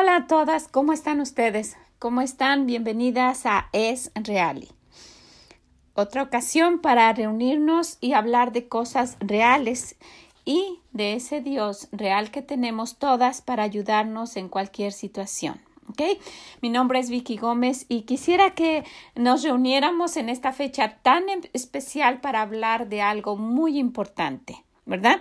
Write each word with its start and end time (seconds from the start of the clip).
Hola 0.00 0.14
a 0.14 0.26
todas, 0.28 0.68
¿cómo 0.68 0.92
están 0.92 1.20
ustedes? 1.20 1.76
¿Cómo 1.98 2.20
están? 2.20 2.66
Bienvenidas 2.66 3.46
a 3.46 3.68
Es 3.72 4.12
Reali. 4.14 4.68
Otra 5.94 6.22
ocasión 6.22 6.78
para 6.78 7.12
reunirnos 7.12 7.98
y 8.00 8.12
hablar 8.12 8.52
de 8.52 8.68
cosas 8.68 9.16
reales 9.18 9.96
y 10.44 10.78
de 10.92 11.14
ese 11.14 11.40
Dios 11.40 11.88
real 11.90 12.30
que 12.30 12.42
tenemos 12.42 13.00
todas 13.00 13.42
para 13.42 13.64
ayudarnos 13.64 14.36
en 14.36 14.48
cualquier 14.48 14.92
situación. 14.92 15.60
¿ok? 15.88 16.00
Mi 16.62 16.68
nombre 16.68 17.00
es 17.00 17.10
Vicky 17.10 17.36
Gómez 17.36 17.84
y 17.88 18.02
quisiera 18.02 18.54
que 18.54 18.84
nos 19.16 19.42
reuniéramos 19.42 20.16
en 20.16 20.28
esta 20.28 20.52
fecha 20.52 20.98
tan 21.02 21.28
em, 21.28 21.40
especial 21.54 22.20
para 22.20 22.42
hablar 22.42 22.88
de 22.88 23.02
algo 23.02 23.36
muy 23.36 23.80
importante, 23.80 24.64
¿verdad? 24.86 25.20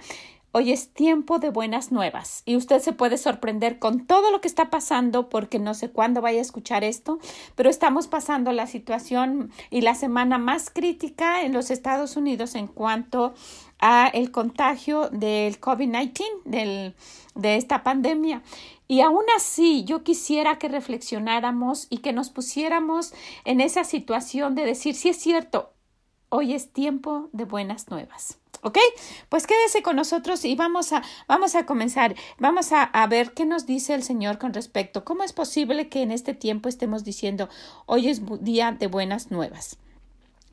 Hoy 0.60 0.72
es 0.72 0.92
tiempo 0.92 1.38
de 1.38 1.52
buenas 1.52 1.92
nuevas 1.92 2.42
y 2.44 2.56
usted 2.56 2.80
se 2.80 2.92
puede 2.92 3.20
sorprender 3.20 3.78
con 3.78 4.08
todo 4.08 4.32
lo 4.32 4.42
que 4.42 4.48
está 4.48 4.72
pasando 4.72 5.30
porque 5.30 5.60
no 5.60 5.76
sé 5.76 5.92
cuándo 5.92 6.20
vaya 6.20 6.40
a 6.40 6.42
escuchar 6.42 6.84
esto, 6.84 7.20
pero 7.54 7.70
estamos 7.70 8.08
pasando 8.08 8.52
la 8.52 8.66
situación 8.66 9.52
y 9.70 9.82
la 9.82 9.94
semana 9.94 10.40
más 10.40 10.72
crítica 10.72 11.44
en 11.44 11.54
los 11.54 11.70
Estados 11.70 12.18
Unidos 12.18 12.56
en 12.56 12.66
cuanto 12.66 13.36
a 13.78 14.08
el 14.08 14.32
contagio 14.32 15.10
del 15.10 15.62
COVID-19, 15.62 16.96
de 17.36 17.56
esta 17.56 17.84
pandemia. 17.84 18.42
Y 18.88 19.02
aún 19.02 19.26
así, 19.36 19.84
yo 19.84 20.02
quisiera 20.04 20.58
que 20.58 20.70
reflexionáramos 20.70 21.86
y 21.92 22.00
que 22.00 22.14
nos 22.14 22.32
pusiéramos 22.32 23.14
en 23.46 23.62
esa 23.62 23.84
situación 23.84 24.56
de 24.56 24.66
decir, 24.66 24.96
si 24.96 25.10
es 25.10 25.18
cierto, 25.18 25.74
hoy 26.30 26.56
es 26.56 26.74
tiempo 26.74 27.30
de 27.32 27.46
buenas 27.46 27.92
nuevas. 27.92 28.40
¿Ok? 28.61 28.77
Pues 29.30 29.47
quédese 29.47 29.81
con 29.81 29.95
nosotros 29.95 30.45
y 30.45 30.55
vamos 30.55 30.94
a, 30.94 31.03
vamos 31.27 31.55
a 31.55 31.66
comenzar. 31.66 32.16
Vamos 32.39 32.72
a, 32.72 32.83
a, 32.83 33.08
ver 33.08 33.33
qué 33.33 33.45
nos 33.45 33.66
dice 33.66 33.94
el 33.94 34.03
Señor 34.03 34.38
con 34.38 34.53
respecto. 34.53 35.03
¿Cómo 35.05 35.23
es 35.23 35.33
posible 35.33 35.89
que 35.89 36.02
en 36.02 36.11
este 36.11 36.33
tiempo 36.33 36.69
estemos 36.69 37.03
diciendo 37.03 37.50
hoy 37.85 38.09
es 38.09 38.22
día 38.41 38.72
de 38.72 38.88
buenas 38.88 39.31
nuevas? 39.31 39.78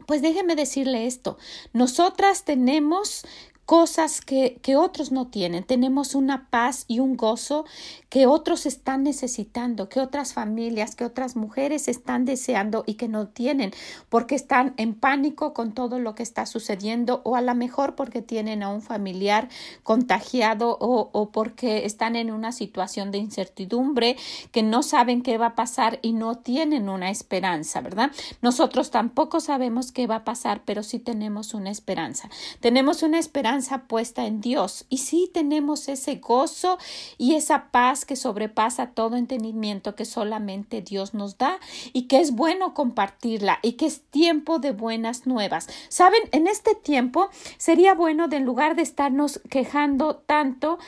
Pues 0.06 0.22
déjeme 0.22 0.54
decirle 0.54 1.06
esto. 1.06 1.38
Nosotras 1.72 2.44
tenemos 2.44 3.24
cosas 3.66 4.20
que, 4.20 4.58
que, 4.62 4.76
otros 4.76 5.10
no 5.12 5.28
tienen. 5.28 5.64
Tenemos 5.64 6.14
una 6.14 6.48
paz 6.50 6.84
y 6.86 7.00
un 7.00 7.16
gozo 7.16 7.64
que 8.10 8.26
otros 8.26 8.66
están 8.66 9.02
necesitando, 9.02 9.88
que 9.88 10.00
otras 10.00 10.34
familias, 10.34 10.94
que 10.94 11.04
otras 11.04 11.36
mujeres 11.36 11.88
están 11.88 12.24
deseando 12.24 12.84
y 12.86 12.94
que 12.94 13.08
no 13.08 13.28
tienen 13.28 13.72
porque 14.08 14.34
están 14.34 14.74
en 14.76 14.94
pánico 14.94 15.54
con 15.54 15.72
todo 15.72 15.98
lo 15.98 16.14
que 16.14 16.22
está 16.22 16.46
sucediendo 16.46 17.22
o 17.24 17.36
a 17.36 17.40
lo 17.40 17.54
mejor 17.54 17.94
porque 17.94 18.22
tienen 18.22 18.62
a 18.62 18.68
un 18.68 18.82
familiar 18.82 19.48
contagiado 19.82 20.76
o, 20.80 21.10
o 21.12 21.30
porque 21.30 21.86
están 21.86 22.16
en 22.16 22.30
una 22.30 22.52
situación 22.52 23.10
de 23.10 23.18
incertidumbre 23.18 24.16
que 24.52 24.62
no 24.62 24.82
saben 24.82 25.22
qué 25.22 25.38
va 25.38 25.46
a 25.46 25.54
pasar 25.54 25.98
y 26.02 26.12
no 26.12 26.36
tienen 26.36 26.88
una 26.88 27.10
esperanza, 27.10 27.80
¿verdad? 27.80 28.10
Nosotros 28.42 28.90
tampoco 28.90 29.40
sabemos 29.40 29.92
qué 29.92 30.06
va 30.06 30.16
a 30.16 30.24
pasar, 30.24 30.62
pero 30.64 30.82
sí 30.82 30.98
tenemos 30.98 31.54
una 31.54 31.70
esperanza. 31.70 32.28
Tenemos 32.60 33.02
una 33.02 33.18
esperanza 33.18 33.53
puesta 33.86 34.26
en 34.26 34.40
Dios. 34.40 34.86
Y 34.88 34.98
sí 34.98 35.30
tenemos 35.32 35.88
ese 35.88 36.16
gozo 36.16 36.78
y 37.18 37.34
esa 37.34 37.70
paz 37.70 38.04
que 38.04 38.16
sobrepasa 38.16 38.88
todo 38.88 39.16
entendimiento 39.16 39.94
que 39.94 40.04
solamente 40.04 40.82
Dios 40.82 41.14
nos 41.14 41.38
da 41.38 41.58
y 41.92 42.02
que 42.02 42.20
es 42.20 42.32
bueno 42.32 42.74
compartirla 42.74 43.58
y 43.62 43.72
que 43.72 43.86
es 43.86 44.02
tiempo 44.02 44.58
de 44.58 44.72
buenas 44.72 45.26
nuevas. 45.26 45.68
Saben, 45.88 46.22
en 46.32 46.46
este 46.46 46.74
tiempo 46.74 47.28
sería 47.56 47.94
bueno 47.94 48.28
de 48.28 48.36
en 48.36 48.44
lugar 48.44 48.76
de 48.76 48.82
estarnos 48.82 49.40
quejando 49.48 50.16
tanto, 50.16 50.78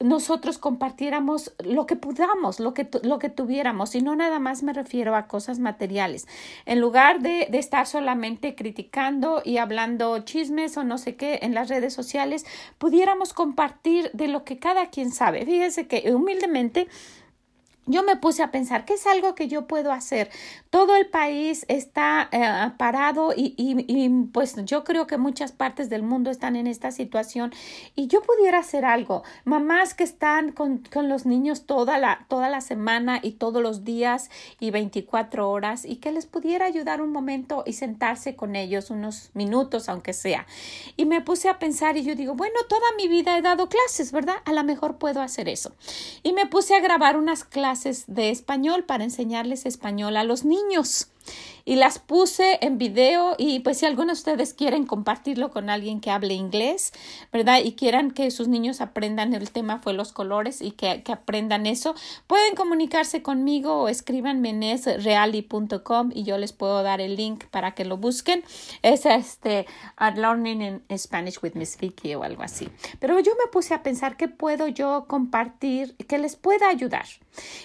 nosotros 0.00 0.58
compartiéramos 0.58 1.52
lo 1.62 1.86
que 1.86 1.96
podamos, 1.96 2.60
lo 2.60 2.74
que, 2.74 2.88
lo 3.02 3.18
que 3.18 3.28
tuviéramos 3.28 3.94
y 3.94 4.02
no 4.02 4.16
nada 4.16 4.38
más 4.38 4.62
me 4.62 4.72
refiero 4.72 5.14
a 5.14 5.26
cosas 5.26 5.58
materiales. 5.58 6.26
En 6.66 6.80
lugar 6.80 7.20
de, 7.20 7.46
de 7.50 7.58
estar 7.58 7.86
solamente 7.86 8.54
criticando 8.54 9.42
y 9.44 9.58
hablando 9.58 10.18
chismes 10.20 10.76
o 10.76 10.84
no 10.84 10.98
sé 10.98 11.16
qué 11.16 11.40
en 11.42 11.54
las 11.54 11.68
redes 11.68 11.92
sociales, 11.92 12.13
pudiéramos 12.78 13.32
compartir 13.32 14.10
de 14.12 14.28
lo 14.28 14.44
que 14.44 14.58
cada 14.58 14.90
quien 14.90 15.10
sabe. 15.10 15.44
Fíjese 15.44 15.86
que 15.86 16.12
humildemente 16.12 16.88
yo 17.86 18.02
me 18.02 18.16
puse 18.16 18.42
a 18.42 18.50
pensar, 18.50 18.84
¿qué 18.84 18.94
es 18.94 19.06
algo 19.06 19.34
que 19.34 19.48
yo 19.48 19.66
puedo 19.66 19.92
hacer? 19.92 20.30
Todo 20.70 20.96
el 20.96 21.06
país 21.06 21.66
está 21.68 22.28
eh, 22.32 22.72
parado 22.78 23.32
y, 23.36 23.54
y, 23.56 24.08
pues 24.32 24.56
yo 24.64 24.84
creo 24.84 25.06
que 25.06 25.18
muchas 25.18 25.52
partes 25.52 25.90
del 25.90 26.02
mundo 26.02 26.30
están 26.30 26.56
en 26.56 26.66
esta 26.66 26.90
situación 26.90 27.52
y 27.94 28.06
yo 28.06 28.22
pudiera 28.22 28.58
hacer 28.58 28.84
algo. 28.84 29.22
Mamás 29.44 29.94
que 29.94 30.04
están 30.04 30.52
con, 30.52 30.78
con, 30.78 31.08
los 31.08 31.26
niños 31.26 31.66
toda 31.66 31.98
la, 31.98 32.24
toda 32.28 32.48
la 32.48 32.60
semana 32.60 33.20
y 33.22 33.32
todos 33.32 33.62
los 33.62 33.84
días 33.84 34.30
y 34.60 34.70
24 34.70 35.50
horas 35.50 35.84
y 35.84 35.96
que 35.96 36.10
les 36.10 36.26
pudiera 36.26 36.64
ayudar 36.64 37.02
un 37.02 37.12
momento 37.12 37.64
y 37.66 37.74
sentarse 37.74 38.34
con 38.34 38.56
ellos 38.56 38.90
unos 38.90 39.30
minutos, 39.34 39.88
aunque 39.88 40.14
sea. 40.14 40.46
Y 40.96 41.04
me 41.04 41.20
puse 41.20 41.48
a 41.48 41.58
pensar 41.58 41.96
y 41.96 42.04
yo 42.04 42.14
digo, 42.14 42.34
bueno, 42.34 42.56
toda 42.68 42.86
mi 42.96 43.08
vida 43.08 43.36
he 43.36 43.42
dado 43.42 43.68
clases, 43.68 44.10
¿verdad? 44.10 44.36
A 44.46 44.52
lo 44.52 44.64
mejor 44.64 44.96
puedo 44.96 45.20
hacer 45.20 45.48
eso. 45.48 45.74
Y 46.22 46.32
me 46.32 46.46
puse 46.46 46.74
a 46.74 46.80
grabar 46.80 47.16
unas 47.18 47.44
clases 47.44 47.73
de 48.06 48.30
español 48.30 48.84
para 48.84 49.04
enseñarles 49.04 49.66
español 49.66 50.16
a 50.16 50.24
los 50.24 50.44
niños 50.44 51.08
y 51.64 51.76
las 51.76 51.98
puse 51.98 52.58
en 52.60 52.78
video 52.78 53.34
y 53.38 53.60
pues 53.60 53.78
si 53.78 53.86
algunos 53.86 54.22
de 54.22 54.32
ustedes 54.32 54.54
quieren 54.54 54.86
compartirlo 54.86 55.50
con 55.50 55.70
alguien 55.70 56.00
que 56.00 56.10
hable 56.10 56.34
inglés, 56.34 56.92
¿verdad? 57.32 57.60
Y 57.64 57.72
quieran 57.72 58.10
que 58.10 58.30
sus 58.30 58.48
niños 58.48 58.80
aprendan 58.80 59.34
el 59.34 59.50
tema 59.50 59.78
fue 59.78 59.94
los 59.94 60.12
colores 60.12 60.60
y 60.60 60.72
que, 60.72 61.02
que 61.02 61.12
aprendan 61.12 61.66
eso, 61.66 61.94
pueden 62.26 62.54
comunicarse 62.54 63.22
conmigo 63.22 63.82
o 63.82 63.88
escríbanme 63.88 64.50
en 64.50 64.62
esreali.com 64.62 66.10
y 66.12 66.24
yo 66.24 66.38
les 66.38 66.52
puedo 66.52 66.82
dar 66.82 67.00
el 67.00 67.16
link 67.16 67.44
para 67.46 67.74
que 67.74 67.84
lo 67.84 67.96
busquen. 67.96 68.44
Es 68.82 69.06
este 69.06 69.66
Learning 69.98 70.82
in 70.88 70.98
Spanish 70.98 71.38
with 71.42 71.54
Miss 71.54 71.78
Vicky 71.78 72.14
o 72.14 72.22
algo 72.22 72.42
así. 72.42 72.68
Pero 73.00 73.18
yo 73.20 73.32
me 73.42 73.50
puse 73.50 73.74
a 73.74 73.82
pensar 73.82 74.16
qué 74.16 74.28
puedo 74.28 74.68
yo 74.68 75.06
compartir 75.08 75.96
que 75.96 76.18
les 76.18 76.36
pueda 76.36 76.68
ayudar. 76.68 77.06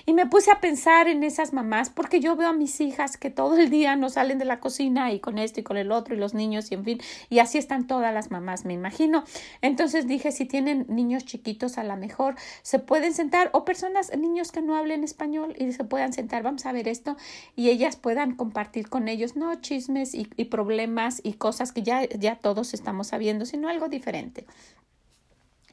Y 0.06 0.14
me 0.14 0.26
puse 0.26 0.52
a 0.52 0.62
pensar 0.62 1.08
en 1.08 1.24
esas 1.24 1.54
mamás 1.54 1.90
porque 1.90 2.20
yo 2.20 2.36
veo 2.36 2.50
a 2.50 2.54
mis 2.54 2.82
hijas 2.82 3.18
que 3.18 3.30
todo 3.30 3.49
el 3.58 3.70
día 3.70 3.96
no 3.96 4.10
salen 4.10 4.38
de 4.38 4.46
la 4.46 4.60
cocina 4.60 5.12
y 5.12 5.20
con 5.20 5.38
esto 5.38 5.60
y 5.60 5.64
con 5.64 5.78
el 5.78 5.92
otro 5.92 6.16
y 6.16 6.18
los 6.18 6.34
niños 6.34 6.72
y 6.72 6.76
en 6.76 6.84
fin, 6.84 7.02
y 7.30 7.40
así 7.40 7.58
están 7.58 7.88
todas 7.88 8.14
las 8.14 8.32
mamás, 8.32 8.66
me 8.66 8.74
imagino. 8.74 9.24
Entonces 9.62 10.08
dije, 10.08 10.32
si 10.32 10.46
tienen 10.46 10.86
niños 10.90 11.26
chiquitos, 11.26 11.78
a 11.78 11.84
lo 11.84 11.96
mejor 11.98 12.36
se 12.62 12.80
pueden 12.80 13.14
sentar 13.14 13.50
o 13.54 13.66
personas, 13.66 14.16
niños 14.18 14.52
que 14.52 14.62
no 14.62 14.76
hablen 14.76 15.04
español 15.04 15.56
y 15.58 15.72
se 15.72 15.84
puedan 15.84 16.14
sentar, 16.14 16.44
vamos 16.44 16.66
a 16.66 16.72
ver 16.72 16.88
esto 16.88 17.18
y 17.56 17.70
ellas 17.70 17.96
puedan 17.96 18.36
compartir 18.36 18.90
con 18.90 19.08
ellos, 19.08 19.36
no 19.36 19.56
chismes 19.56 20.14
y, 20.14 20.28
y 20.36 20.46
problemas 20.46 21.22
y 21.24 21.34
cosas 21.34 21.72
que 21.72 21.84
ya, 21.84 22.08
ya 22.08 22.36
todos 22.36 22.74
estamos 22.74 23.08
sabiendo, 23.08 23.46
sino 23.46 23.70
algo 23.70 23.88
diferente. 23.88 24.46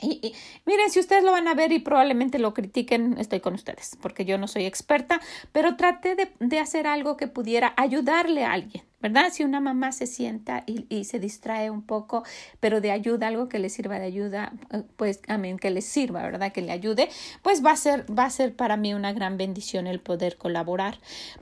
Y, 0.00 0.34
miren, 0.66 0.90
si 0.90 1.00
ustedes 1.00 1.24
lo 1.24 1.32
van 1.32 1.48
a 1.48 1.54
ver 1.54 1.72
y 1.72 1.78
probablemente 1.78 2.38
lo 2.38 2.52
critiquen, 2.52 3.16
estoy 3.18 3.40
con 3.40 3.54
ustedes, 3.54 3.96
porque 4.02 4.26
yo 4.26 4.36
no 4.36 4.46
soy 4.46 4.66
experta, 4.66 5.20
pero 5.52 5.76
traté 5.76 6.14
de, 6.14 6.30
de 6.38 6.58
hacer 6.58 6.86
algo 6.86 7.16
que 7.16 7.28
pudiera 7.28 7.72
ayudarle 7.78 8.44
a 8.44 8.52
alguien, 8.52 8.84
¿verdad? 9.00 9.30
Si 9.32 9.42
una 9.42 9.60
mamá 9.60 9.92
se 9.92 10.06
sienta 10.06 10.64
y, 10.66 10.84
y, 10.90 11.04
se 11.04 11.18
distrae 11.18 11.70
un 11.70 11.82
poco, 11.82 12.24
pero 12.60 12.82
de 12.82 12.90
ayuda, 12.90 13.28
algo 13.28 13.48
que 13.48 13.58
le 13.58 13.70
sirva 13.70 13.98
de 13.98 14.04
ayuda, 14.04 14.52
eh, 14.70 14.82
pues, 14.96 15.20
amén, 15.28 15.58
que 15.58 15.70
le 15.70 15.80
sirva, 15.80 16.22
¿verdad? 16.22 16.52
Que 16.52 16.60
le 16.60 16.72
ayude, 16.72 17.08
pues 17.42 17.64
va 17.64 17.70
a 17.70 17.76
ser, 17.76 18.04
va 18.12 18.26
a 18.26 18.30
ser 18.30 18.54
para 18.54 18.76
mí 18.76 18.92
una 18.92 19.14
gran 19.14 19.38
bendición 19.38 19.86
el 19.86 20.00
poder 20.00 20.36
colaborar. 20.36 20.98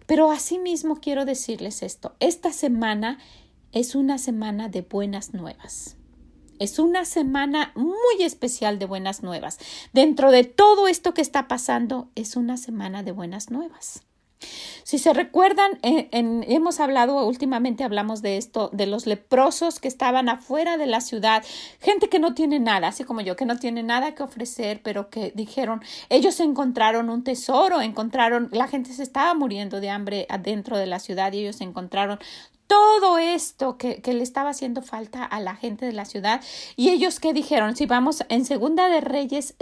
Pero 0.06 0.30
asimismo 0.30 1.00
quiero 1.00 1.24
decirles 1.24 1.82
esto, 1.82 2.14
esta 2.20 2.52
semana 2.52 3.18
es 3.72 3.96
una 3.96 4.18
semana 4.18 4.68
de 4.68 4.82
buenas 4.82 5.34
nuevas. 5.34 5.96
Es 6.64 6.78
una 6.78 7.04
semana 7.04 7.72
muy 7.74 8.24
especial 8.24 8.78
de 8.78 8.86
buenas 8.86 9.22
nuevas. 9.22 9.58
Dentro 9.92 10.30
de 10.30 10.44
todo 10.44 10.88
esto 10.88 11.12
que 11.12 11.20
está 11.20 11.46
pasando, 11.46 12.08
es 12.14 12.36
una 12.36 12.56
semana 12.56 13.02
de 13.02 13.12
buenas 13.12 13.50
nuevas. 13.50 14.02
Si 14.82 14.96
se 14.98 15.12
recuerdan, 15.12 15.78
eh, 15.82 16.08
hemos 16.12 16.80
hablado, 16.80 17.26
últimamente 17.26 17.84
hablamos 17.84 18.22
de 18.22 18.38
esto, 18.38 18.70
de 18.72 18.86
los 18.86 19.06
leprosos 19.06 19.78
que 19.78 19.88
estaban 19.88 20.30
afuera 20.30 20.78
de 20.78 20.86
la 20.86 21.02
ciudad, 21.02 21.44
gente 21.80 22.08
que 22.08 22.18
no 22.18 22.32
tiene 22.32 22.60
nada, 22.60 22.88
así 22.88 23.04
como 23.04 23.20
yo, 23.20 23.36
que 23.36 23.44
no 23.44 23.58
tiene 23.58 23.82
nada 23.82 24.14
que 24.14 24.22
ofrecer, 24.22 24.80
pero 24.82 25.10
que 25.10 25.32
dijeron, 25.34 25.82
ellos 26.08 26.40
encontraron 26.40 27.10
un 27.10 27.24
tesoro, 27.24 27.82
encontraron, 27.82 28.48
la 28.52 28.68
gente 28.68 28.94
se 28.94 29.02
estaba 29.02 29.34
muriendo 29.34 29.80
de 29.80 29.90
hambre 29.90 30.26
adentro 30.30 30.78
de 30.78 30.86
la 30.86 30.98
ciudad 30.98 31.30
y 31.34 31.40
ellos 31.40 31.60
encontraron 31.60 32.18
todo 32.66 33.18
esto 33.18 33.76
que, 33.76 34.00
que, 34.00 34.14
le 34.14 34.22
estaba 34.22 34.50
haciendo 34.50 34.82
falta 34.82 35.24
a 35.24 35.40
la 35.40 35.54
gente 35.54 35.86
de 35.86 35.92
la 35.92 36.04
ciudad. 36.04 36.40
Y 36.76 36.90
ellos 36.90 37.20
que 37.20 37.32
dijeron, 37.32 37.76
si 37.76 37.86
vamos 37.86 38.24
en 38.28 38.44
Segunda 38.44 38.88
de 38.88 39.00
Reyes 39.00 39.54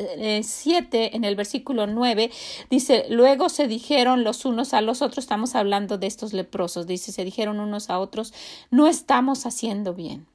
7, 0.42 1.04
eh, 1.04 1.10
en 1.14 1.24
el 1.24 1.36
versículo 1.36 1.86
9, 1.86 2.30
dice, 2.70 3.06
luego 3.08 3.48
se 3.48 3.66
dijeron 3.66 4.24
los 4.24 4.44
unos 4.44 4.74
a 4.74 4.80
los 4.80 5.02
otros, 5.02 5.24
estamos 5.24 5.54
hablando 5.54 5.98
de 5.98 6.06
estos 6.06 6.32
leprosos, 6.32 6.86
dice, 6.86 7.12
se 7.12 7.24
dijeron 7.24 7.60
unos 7.60 7.90
a 7.90 7.98
otros, 7.98 8.32
no 8.70 8.86
estamos 8.86 9.46
haciendo 9.46 9.94
bien. 9.94 10.26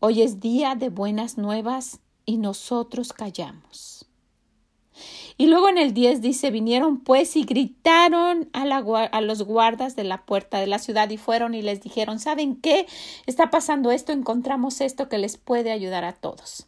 Hoy 0.00 0.22
es 0.22 0.40
día 0.40 0.74
de 0.74 0.90
buenas 0.90 1.38
nuevas 1.38 2.00
y 2.26 2.38
nosotros 2.38 3.12
callamos. 3.12 3.95
Y 5.38 5.48
luego 5.48 5.68
en 5.68 5.76
el 5.76 5.92
10 5.92 6.22
dice, 6.22 6.50
vinieron 6.50 7.00
pues 7.00 7.36
y 7.36 7.44
gritaron 7.44 8.48
a, 8.54 8.64
la, 8.64 8.78
a, 8.78 9.20
los 9.20 9.42
guardas 9.42 9.94
de 9.94 10.04
la 10.04 10.24
puerta 10.24 10.58
de 10.58 10.66
la 10.66 10.78
ciudad 10.78 11.10
y 11.10 11.18
fueron 11.18 11.54
y 11.54 11.60
les 11.60 11.82
dijeron, 11.82 12.18
¿saben 12.18 12.56
qué? 12.56 12.86
Está 13.26 13.50
pasando 13.50 13.90
esto, 13.90 14.12
encontramos 14.12 14.80
esto 14.80 15.08
que 15.08 15.18
les 15.18 15.36
puede 15.36 15.72
ayudar 15.72 16.04
a 16.04 16.14
todos. 16.14 16.66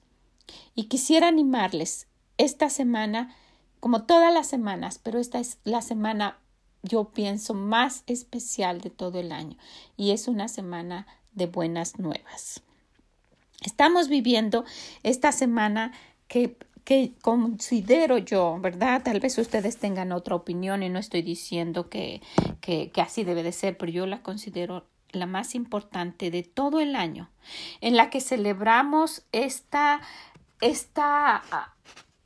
Y 0.74 0.84
quisiera 0.84 1.28
animarles 1.28 2.08
esta 2.36 2.68
semana, 2.68 3.34
como 3.80 4.04
todas 4.04 4.32
las 4.32 4.46
semanas, 4.46 5.00
pero 5.02 5.18
esta 5.18 5.38
es 5.38 5.58
la 5.64 5.80
semana, 5.80 6.38
yo 6.82 7.10
pienso, 7.10 7.54
más 7.54 8.02
especial 8.06 8.80
de 8.82 8.90
todo 8.90 9.18
el 9.18 9.32
año 9.32 9.56
y 9.96 10.10
es 10.10 10.28
una 10.28 10.46
semana 10.46 11.06
de 11.32 11.46
buenas 11.46 11.98
nuevas. 11.98 12.62
Estamos 13.64 14.08
viviendo 14.08 14.64
esta 15.02 15.32
semana 15.32 15.92
que 16.28 16.56
que 16.84 17.12
considero 17.22 18.18
yo, 18.18 18.58
¿verdad? 18.60 19.02
Tal 19.02 19.20
vez 19.20 19.38
ustedes 19.38 19.78
tengan 19.78 20.12
otra 20.12 20.34
opinión 20.34 20.82
y 20.82 20.88
no 20.88 20.98
estoy 20.98 21.22
diciendo 21.22 21.88
que, 21.88 22.20
que, 22.60 22.90
que, 22.90 23.00
así 23.00 23.24
debe 23.24 23.42
de 23.42 23.52
ser, 23.52 23.76
pero 23.76 23.92
yo 23.92 24.06
la 24.06 24.22
considero 24.22 24.86
la 25.10 25.26
más 25.26 25.54
importante 25.54 26.30
de 26.30 26.42
todo 26.42 26.80
el 26.80 26.96
año, 26.96 27.30
en 27.80 27.96
la 27.96 28.10
que 28.10 28.20
celebramos 28.20 29.22
esta, 29.32 30.00
esta, 30.60 31.42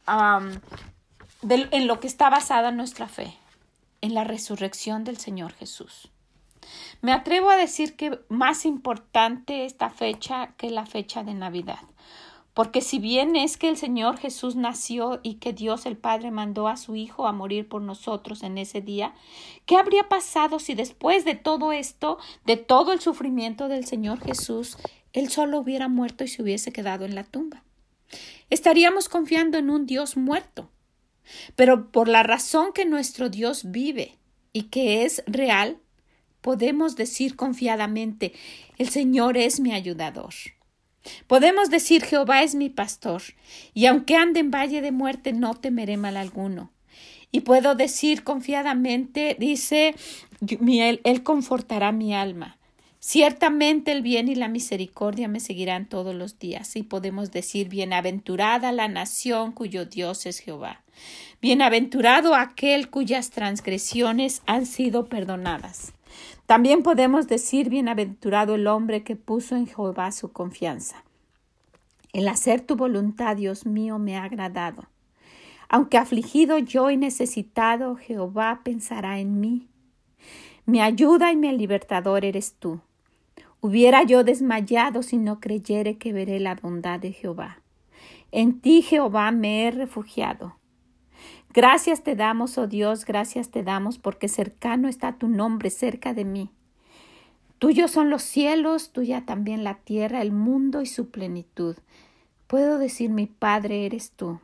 um, 0.09 0.51
en 1.51 1.87
lo 1.87 2.01
que 2.01 2.07
está 2.07 2.31
basada 2.31 2.71
nuestra 2.71 3.09
fe, 3.09 3.37
en 4.01 4.15
la 4.15 4.25
resurrección 4.25 5.05
del 5.05 5.19
Señor 5.19 5.53
Jesús. 5.53 6.11
Me 7.01 7.13
atrevo 7.13 7.51
a 7.51 7.57
decir 7.57 7.97
que 7.97 8.21
más 8.29 8.65
importante 8.65 9.65
esta 9.65 9.91
fecha 9.91 10.55
que 10.57 10.71
la 10.71 10.87
fecha 10.87 11.23
de 11.25 11.35
Navidad. 11.35 11.81
Porque 12.55 12.83
si 12.83 12.99
bien 12.99 13.35
es 13.35 13.57
que 13.57 13.69
el 13.69 13.79
Señor 13.79 14.19
Jesús 14.19 14.57
nació 14.57 15.21
y 15.23 15.35
que 15.35 15.53
Dios 15.53 15.87
el 15.87 15.97
Padre 15.97 16.31
mandó 16.31 16.69
a 16.69 16.77
su 16.77 16.97
Hijo 16.97 17.27
a 17.27 17.33
morir 17.33 17.67
por 17.69 17.81
nosotros 17.81 18.43
en 18.43 18.59
ese 18.59 18.83
día, 18.83 19.15
¿qué 19.65 19.77
habría 19.77 20.09
pasado 20.09 20.59
si 20.59 20.75
después 20.75 21.25
de 21.25 21.35
todo 21.35 21.73
esto, 21.73 22.19
de 22.45 22.59
todo 22.59 22.93
el 22.93 23.01
sufrimiento 23.01 23.69
del 23.69 23.87
Señor 23.87 24.21
Jesús, 24.21 24.77
Él 25.15 25.31
solo 25.31 25.61
hubiera 25.61 25.89
muerto 25.89 26.25
y 26.25 26.29
se 26.29 26.43
hubiese 26.43 26.73
quedado 26.73 27.07
en 27.07 27.15
la 27.15 27.25
tumba? 27.25 27.65
Estaríamos 28.51 29.09
confiando 29.09 29.57
en 29.57 29.71
un 29.71 29.87
Dios 29.87 30.19
muerto. 30.19 30.69
Pero 31.57 31.91
por 31.91 32.09
la 32.09 32.23
razón 32.23 32.73
que 32.75 32.85
nuestro 32.85 33.31
Dios 33.31 33.71
vive 33.71 34.19
y 34.53 34.65
que 34.65 35.05
es 35.05 35.23
real, 35.27 35.79
podemos 36.43 36.97
decir 36.97 37.37
confiadamente, 37.37 38.33
el 38.77 38.91
Señor 38.91 39.39
es 39.39 39.61
mi 39.61 39.73
ayudador. 39.73 40.35
Podemos 41.27 41.71
decir 41.71 42.05
Jehová 42.05 42.43
es 42.43 42.55
mi 42.55 42.69
pastor, 42.69 43.23
y 43.75 43.87
aunque 43.87 44.17
ande 44.17 44.41
en 44.41 44.51
valle 44.51 44.81
de 44.81 44.93
muerte 44.93 45.33
no 45.33 45.55
temeré 45.55 45.97
mal 45.97 46.17
alguno. 46.17 46.71
Y 47.31 47.41
puedo 47.41 47.75
decir 47.75 48.25
confiadamente, 48.25 49.37
dice, 49.39 49.95
él, 50.49 51.01
él 51.05 51.23
confortará 51.23 51.91
mi 51.93 52.15
alma. 52.15 52.59
Ciertamente 53.01 53.91
el 53.91 54.03
bien 54.03 54.29
y 54.29 54.37
la 54.37 54.47
misericordia 54.47 55.27
me 55.27 55.41
seguirán 55.41 55.87
todos 55.87 56.15
los 56.15 56.39
días, 56.39 56.77
y 56.77 56.83
podemos 56.83 57.33
decir 57.33 57.69
bienaventurada 57.69 58.71
la 58.71 58.87
nación 58.87 59.53
cuyo 59.53 59.87
Dios 59.87 60.27
es 60.27 60.39
Jehová. 60.39 60.83
Bienaventurado 61.41 62.37
aquel 62.37 62.91
cuyas 62.91 63.31
transgresiones 63.31 64.43
han 64.47 64.67
sido 64.67 65.07
perdonadas 65.07 65.95
también 66.53 66.83
podemos 66.83 67.29
decir 67.29 67.71
bienaventurado 67.71 68.57
el 68.57 68.67
hombre 68.67 69.05
que 69.05 69.17
puso 69.17 69.57
en 69.57 69.67
Jehová 69.67 70.13
su 70.13 70.33
confianza. 70.33 71.03
El 72.13 72.29
hacer 72.29 72.61
tu 72.61 72.77
voluntad, 72.77 73.39
Dios 73.39 73.65
mío, 73.65 73.99
me 73.99 74.19
ha 74.19 74.25
agradado. 74.25 74.85
Aunque 75.71 75.97
afligido 75.97 76.59
yo 76.59 76.91
y 76.91 76.99
necesitado, 76.99 77.97
Jehová 77.97 78.61
pensará 78.65 79.19
en 79.19 79.41
mí. 79.41 79.67
Mi 80.67 80.83
ayuda 80.83 81.33
y 81.33 81.37
mi 81.37 81.51
libertador 81.57 82.23
eres 82.23 82.53
tú. 82.59 82.81
Hubiera 83.63 84.03
yo 84.03 84.23
desmayado 84.23 85.03
si 85.03 85.17
no 85.17 85.41
creyere 85.41 85.97
que 85.97 86.13
veré 86.13 86.39
la 86.39 86.55
bondad 86.55 87.01
de 87.01 87.13
Jehová. 87.13 87.63
En 88.31 88.61
ti, 88.61 88.83
Jehová, 88.83 89.31
me 89.31 89.67
he 89.67 89.71
refugiado. 89.71 90.59
Gracias 91.55 92.03
te 92.03 92.17
damos, 92.17 92.57
oh 92.57 92.67
Dios, 92.67 93.05
gracias 93.05 93.51
te 93.51 93.63
damos, 93.63 93.99
porque 93.99 94.29
cercano 94.29 94.89
está 94.89 95.19
tu 95.19 95.29
nombre, 95.29 95.69
cerca 95.69 96.15
de 96.15 96.25
mí. 96.25 96.51
Tuyos 97.59 97.91
son 97.91 98.09
los 98.09 98.23
cielos, 98.23 98.91
tuya 98.91 99.27
también 99.27 99.63
la 99.63 99.75
tierra, 99.75 100.23
el 100.23 100.33
mundo 100.33 100.81
y 100.81 100.87
su 100.87 101.11
plenitud. 101.11 101.77
Puedo 102.47 102.79
decir, 102.79 103.11
mi 103.11 103.27
Padre 103.27 103.85
eres 103.85 104.13
tú. 104.13 104.41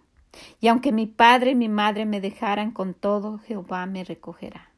Y 0.60 0.69
aunque 0.69 0.93
mi 0.93 1.06
padre 1.06 1.52
y 1.52 1.55
mi 1.55 1.70
madre 1.70 2.05
me 2.05 2.20
dejaran 2.20 2.70
con 2.70 2.93
todo, 2.93 3.38
Jehová 3.38 3.87
me 3.87 4.05
recogerá. 4.05 4.70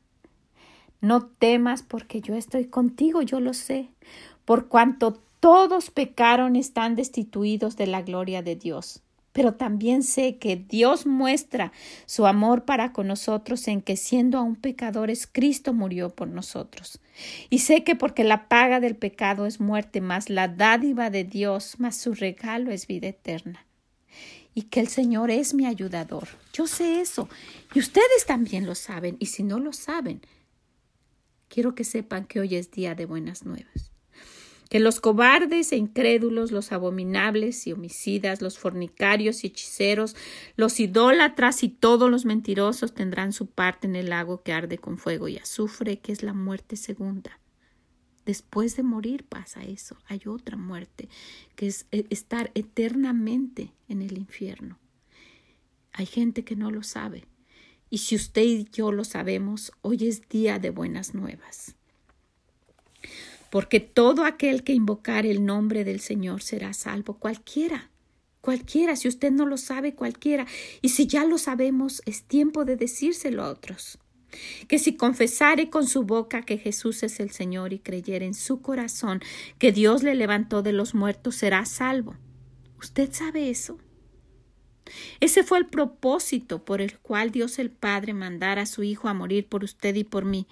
No 1.00 1.26
temas, 1.26 1.82
porque 1.82 2.20
yo 2.20 2.34
estoy 2.34 2.66
contigo, 2.66 3.22
yo 3.22 3.40
lo 3.40 3.52
sé. 3.52 3.90
Por 4.44 4.68
cuanto 4.68 5.20
todos 5.40 5.90
pecaron, 5.90 6.54
están 6.54 6.94
destituidos 6.94 7.76
de 7.76 7.88
la 7.88 8.02
gloria 8.02 8.42
de 8.42 8.54
Dios 8.54 9.02
pero 9.32 9.54
también 9.54 10.02
sé 10.02 10.38
que 10.38 10.56
Dios 10.56 11.06
muestra 11.06 11.72
su 12.06 12.26
amor 12.26 12.64
para 12.64 12.92
con 12.92 13.06
nosotros 13.06 13.68
en 13.68 13.80
que 13.80 13.96
siendo 13.96 14.38
aún 14.38 14.56
pecadores 14.56 15.28
Cristo 15.30 15.72
murió 15.72 16.10
por 16.10 16.28
nosotros. 16.28 17.00
Y 17.48 17.60
sé 17.60 17.84
que 17.84 17.94
porque 17.94 18.24
la 18.24 18.48
paga 18.48 18.80
del 18.80 18.96
pecado 18.96 19.46
es 19.46 19.60
muerte, 19.60 20.00
más 20.00 20.30
la 20.30 20.48
dádiva 20.48 21.10
de 21.10 21.24
Dios, 21.24 21.78
más 21.78 21.96
su 21.96 22.14
regalo 22.14 22.70
es 22.70 22.86
vida 22.86 23.08
eterna. 23.08 23.66
Y 24.52 24.62
que 24.62 24.80
el 24.80 24.88
Señor 24.88 25.30
es 25.30 25.54
mi 25.54 25.66
ayudador. 25.66 26.26
Yo 26.52 26.66
sé 26.66 27.00
eso. 27.00 27.28
Y 27.72 27.78
ustedes 27.78 28.26
también 28.26 28.66
lo 28.66 28.74
saben. 28.74 29.16
Y 29.20 29.26
si 29.26 29.44
no 29.44 29.60
lo 29.60 29.72
saben, 29.72 30.22
quiero 31.48 31.76
que 31.76 31.84
sepan 31.84 32.24
que 32.24 32.40
hoy 32.40 32.56
es 32.56 32.72
día 32.72 32.96
de 32.96 33.06
buenas 33.06 33.44
nuevas 33.44 33.89
que 34.70 34.78
los 34.78 35.00
cobardes 35.00 35.72
e 35.72 35.76
incrédulos, 35.76 36.52
los 36.52 36.70
abominables 36.70 37.66
y 37.66 37.72
homicidas, 37.72 38.40
los 38.40 38.56
fornicarios 38.56 39.42
y 39.42 39.48
hechiceros, 39.48 40.14
los 40.54 40.78
idólatras 40.78 41.64
y 41.64 41.68
todos 41.68 42.08
los 42.08 42.24
mentirosos 42.24 42.94
tendrán 42.94 43.32
su 43.32 43.46
parte 43.46 43.88
en 43.88 43.96
el 43.96 44.10
lago 44.10 44.44
que 44.44 44.52
arde 44.52 44.78
con 44.78 44.96
fuego 44.96 45.26
y 45.26 45.38
azufre, 45.38 45.98
que 45.98 46.12
es 46.12 46.22
la 46.22 46.34
muerte 46.34 46.76
segunda. 46.76 47.40
Después 48.24 48.76
de 48.76 48.84
morir 48.84 49.24
pasa 49.24 49.64
eso, 49.64 49.96
hay 50.06 50.22
otra 50.26 50.56
muerte, 50.56 51.08
que 51.56 51.66
es 51.66 51.86
eh, 51.90 52.04
estar 52.08 52.52
eternamente 52.54 53.72
en 53.88 54.02
el 54.02 54.16
infierno. 54.16 54.78
Hay 55.92 56.06
gente 56.06 56.44
que 56.44 56.54
no 56.54 56.70
lo 56.70 56.84
sabe. 56.84 57.24
Y 57.90 57.98
si 57.98 58.14
usted 58.14 58.42
y 58.42 58.68
yo 58.72 58.92
lo 58.92 59.02
sabemos, 59.02 59.72
hoy 59.82 60.06
es 60.06 60.28
día 60.28 60.60
de 60.60 60.70
buenas 60.70 61.12
nuevas 61.12 61.74
porque 63.50 63.80
todo 63.80 64.24
aquel 64.24 64.62
que 64.62 64.72
invocar 64.72 65.26
el 65.26 65.44
nombre 65.44 65.84
del 65.84 66.00
Señor 66.00 66.42
será 66.42 66.72
salvo, 66.72 67.18
cualquiera, 67.18 67.90
cualquiera, 68.40 68.96
si 68.96 69.08
usted 69.08 69.32
no 69.32 69.44
lo 69.44 69.56
sabe, 69.56 69.94
cualquiera, 69.94 70.46
y 70.80 70.90
si 70.90 71.06
ya 71.06 71.24
lo 71.24 71.36
sabemos, 71.36 72.02
es 72.06 72.22
tiempo 72.22 72.64
de 72.64 72.76
decírselo 72.76 73.42
a 73.42 73.50
otros. 73.50 73.98
Que 74.68 74.78
si 74.78 74.96
confesare 74.96 75.70
con 75.70 75.88
su 75.88 76.04
boca 76.04 76.42
que 76.42 76.56
Jesús 76.56 77.02
es 77.02 77.18
el 77.18 77.30
Señor 77.30 77.72
y 77.72 77.80
creyere 77.80 78.26
en 78.26 78.34
su 78.34 78.62
corazón 78.62 79.20
que 79.58 79.72
Dios 79.72 80.04
le 80.04 80.14
levantó 80.14 80.62
de 80.62 80.72
los 80.72 80.94
muertos, 80.94 81.34
será 81.34 81.64
salvo. 81.64 82.14
¿Usted 82.78 83.12
sabe 83.12 83.50
eso? 83.50 83.78
Ese 85.18 85.42
fue 85.42 85.58
el 85.58 85.66
propósito 85.66 86.64
por 86.64 86.80
el 86.80 86.98
cual 86.98 87.30
Dios 87.32 87.58
el 87.58 87.70
Padre 87.70 88.14
mandara 88.14 88.62
a 88.62 88.66
su 88.66 88.82
Hijo 88.82 89.08
a 89.08 89.14
morir 89.14 89.48
por 89.48 89.64
usted 89.64 89.94
y 89.96 90.04
por 90.04 90.24
mí, 90.24 90.46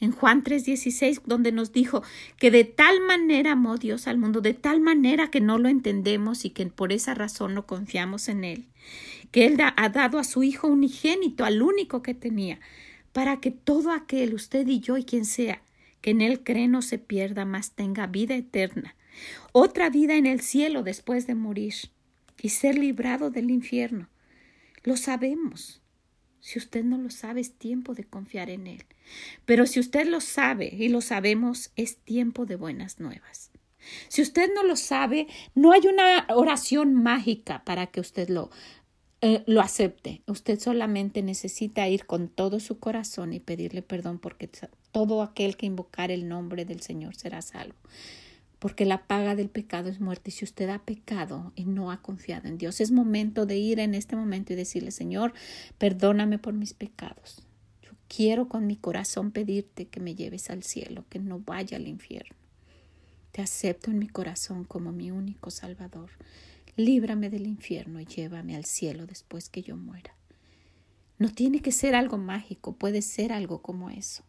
en 0.00 0.12
Juan 0.12 0.42
3:16, 0.44 1.22
donde 1.24 1.52
nos 1.52 1.72
dijo 1.72 2.02
que 2.36 2.50
de 2.50 2.64
tal 2.64 3.00
manera 3.00 3.52
amó 3.52 3.76
Dios 3.76 4.06
al 4.06 4.18
mundo, 4.18 4.40
de 4.40 4.54
tal 4.54 4.80
manera 4.80 5.30
que 5.30 5.40
no 5.40 5.58
lo 5.58 5.68
entendemos 5.68 6.44
y 6.44 6.50
que 6.50 6.66
por 6.66 6.92
esa 6.92 7.14
razón 7.14 7.54
no 7.54 7.66
confiamos 7.66 8.28
en 8.28 8.44
Él, 8.44 8.66
que 9.30 9.46
Él 9.46 9.58
ha 9.60 9.88
dado 9.88 10.18
a 10.18 10.24
su 10.24 10.42
Hijo 10.42 10.68
unigénito, 10.68 11.44
al 11.44 11.62
único 11.62 12.02
que 12.02 12.14
tenía, 12.14 12.60
para 13.12 13.40
que 13.40 13.50
todo 13.50 13.92
aquel, 13.92 14.34
usted 14.34 14.66
y 14.68 14.80
yo 14.80 14.96
y 14.96 15.04
quien 15.04 15.24
sea, 15.24 15.62
que 16.00 16.10
en 16.10 16.20
Él 16.20 16.44
cree 16.44 16.68
no 16.68 16.82
se 16.82 16.98
pierda, 16.98 17.44
mas 17.44 17.72
tenga 17.72 18.06
vida 18.06 18.36
eterna, 18.36 18.94
otra 19.52 19.90
vida 19.90 20.14
en 20.14 20.26
el 20.26 20.40
cielo 20.40 20.82
después 20.82 21.26
de 21.26 21.34
morir 21.34 21.74
y 22.40 22.50
ser 22.50 22.78
librado 22.78 23.30
del 23.30 23.50
infierno. 23.50 24.08
Lo 24.84 24.96
sabemos. 24.96 25.82
Si 26.48 26.58
usted 26.58 26.82
no 26.82 26.96
lo 26.96 27.10
sabe, 27.10 27.42
es 27.42 27.52
tiempo 27.52 27.92
de 27.92 28.04
confiar 28.04 28.48
en 28.48 28.66
Él. 28.68 28.82
Pero 29.44 29.66
si 29.66 29.80
usted 29.80 30.06
lo 30.06 30.22
sabe 30.22 30.74
y 30.74 30.88
lo 30.88 31.02
sabemos, 31.02 31.72
es 31.76 31.98
tiempo 31.98 32.46
de 32.46 32.56
buenas 32.56 33.00
nuevas. 33.00 33.50
Si 34.08 34.22
usted 34.22 34.48
no 34.54 34.62
lo 34.62 34.74
sabe, 34.74 35.26
no 35.54 35.72
hay 35.72 35.82
una 35.86 36.26
oración 36.34 36.94
mágica 36.94 37.64
para 37.66 37.88
que 37.88 38.00
usted 38.00 38.30
lo, 38.30 38.48
eh, 39.20 39.44
lo 39.46 39.60
acepte. 39.60 40.22
Usted 40.26 40.58
solamente 40.58 41.22
necesita 41.22 41.86
ir 41.86 42.06
con 42.06 42.28
todo 42.28 42.60
su 42.60 42.78
corazón 42.78 43.34
y 43.34 43.40
pedirle 43.40 43.82
perdón 43.82 44.18
porque 44.18 44.48
todo 44.90 45.20
aquel 45.20 45.58
que 45.58 45.66
invocar 45.66 46.10
el 46.10 46.28
nombre 46.28 46.64
del 46.64 46.80
Señor 46.80 47.14
será 47.14 47.42
salvo. 47.42 47.76
Porque 48.58 48.84
la 48.84 49.06
paga 49.06 49.34
del 49.34 49.48
pecado 49.48 49.88
es 49.88 50.00
muerte. 50.00 50.30
Y 50.30 50.32
si 50.32 50.44
usted 50.44 50.68
ha 50.68 50.80
pecado 50.80 51.52
y 51.54 51.64
no 51.64 51.90
ha 51.90 52.02
confiado 52.02 52.48
en 52.48 52.58
Dios, 52.58 52.80
es 52.80 52.90
momento 52.90 53.46
de 53.46 53.56
ir 53.56 53.78
en 53.78 53.94
este 53.94 54.16
momento 54.16 54.52
y 54.52 54.56
decirle, 54.56 54.90
Señor, 54.90 55.32
perdóname 55.78 56.38
por 56.38 56.54
mis 56.54 56.74
pecados. 56.74 57.42
Yo 57.82 57.92
quiero 58.08 58.48
con 58.48 58.66
mi 58.66 58.76
corazón 58.76 59.30
pedirte 59.30 59.86
que 59.86 60.00
me 60.00 60.14
lleves 60.14 60.50
al 60.50 60.62
cielo, 60.62 61.04
que 61.08 61.18
no 61.18 61.38
vaya 61.40 61.76
al 61.76 61.86
infierno. 61.86 62.36
Te 63.32 63.42
acepto 63.42 63.90
en 63.90 63.98
mi 63.98 64.08
corazón 64.08 64.64
como 64.64 64.90
mi 64.90 65.10
único 65.10 65.50
Salvador. 65.50 66.10
Líbrame 66.76 67.30
del 67.30 67.46
infierno 67.46 68.00
y 68.00 68.06
llévame 68.06 68.56
al 68.56 68.64
cielo 68.64 69.06
después 69.06 69.48
que 69.48 69.62
yo 69.62 69.76
muera. 69.76 70.14
No 71.18 71.30
tiene 71.30 71.60
que 71.60 71.72
ser 71.72 71.94
algo 71.94 72.18
mágico, 72.18 72.76
puede 72.76 73.02
ser 73.02 73.32
algo 73.32 73.60
como 73.60 73.90
eso. 73.90 74.22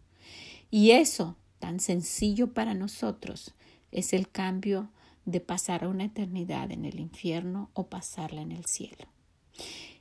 Y 0.71 0.91
eso, 0.91 1.37
tan 1.59 1.79
sencillo 1.79 2.53
para 2.53 2.73
nosotros, 2.73 3.53
es 3.91 4.13
el 4.13 4.29
cambio 4.29 4.89
de 5.25 5.39
pasar 5.39 5.87
una 5.87 6.05
eternidad 6.05 6.71
en 6.71 6.85
el 6.85 6.99
infierno 6.99 7.69
o 7.73 7.87
pasarla 7.87 8.41
en 8.41 8.51
el 8.51 8.65
cielo. 8.65 9.05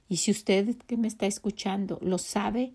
Y 0.08 0.16
si 0.16 0.30
usted 0.30 0.76
que 0.86 0.96
me 0.96 1.08
está 1.08 1.26
escuchando 1.26 1.98
lo 2.00 2.18
sabe, 2.18 2.72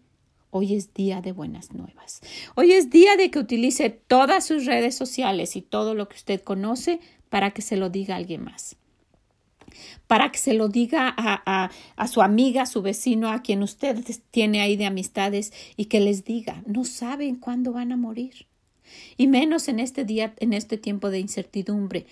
hoy 0.51 0.75
es 0.75 0.93
día 0.93 1.21
de 1.21 1.31
buenas 1.31 1.73
nuevas. 1.73 2.21
Hoy 2.55 2.73
es 2.73 2.89
día 2.91 3.15
de 3.17 3.31
que 3.31 3.39
utilice 3.39 3.89
todas 3.89 4.45
sus 4.45 4.65
redes 4.65 4.95
sociales 4.95 5.55
y 5.55 5.61
todo 5.61 5.95
lo 5.95 6.07
que 6.07 6.15
usted 6.15 6.41
conoce 6.41 6.99
para 7.29 7.51
que 7.51 7.63
se 7.63 7.75
lo 7.75 7.89
diga 7.89 8.13
a 8.13 8.17
alguien 8.17 8.43
más. 8.43 8.75
Para 10.05 10.31
que 10.31 10.37
se 10.37 10.53
lo 10.53 10.67
diga 10.67 11.11
a, 11.17 11.41
a, 11.45 11.71
a 11.95 12.07
su 12.07 12.21
amiga, 12.21 12.63
a 12.63 12.67
su 12.67 12.83
vecino, 12.83 13.31
a 13.31 13.41
quien 13.41 13.63
usted 13.63 14.05
tiene 14.29 14.61
ahí 14.61 14.75
de 14.77 14.85
amistades 14.85 15.51
y 15.75 15.85
que 15.85 15.99
les 15.99 16.23
diga, 16.23 16.61
no 16.67 16.85
saben 16.85 17.37
cuándo 17.37 17.73
van 17.73 17.91
a 17.91 17.97
morir 17.97 18.45
y 19.17 19.27
menos 19.27 19.67
en 19.67 19.79
este 19.79 20.05
día, 20.05 20.33
en 20.39 20.53
este 20.53 20.77
tiempo 20.77 21.09
de 21.09 21.19
incertidumbre 21.19 22.05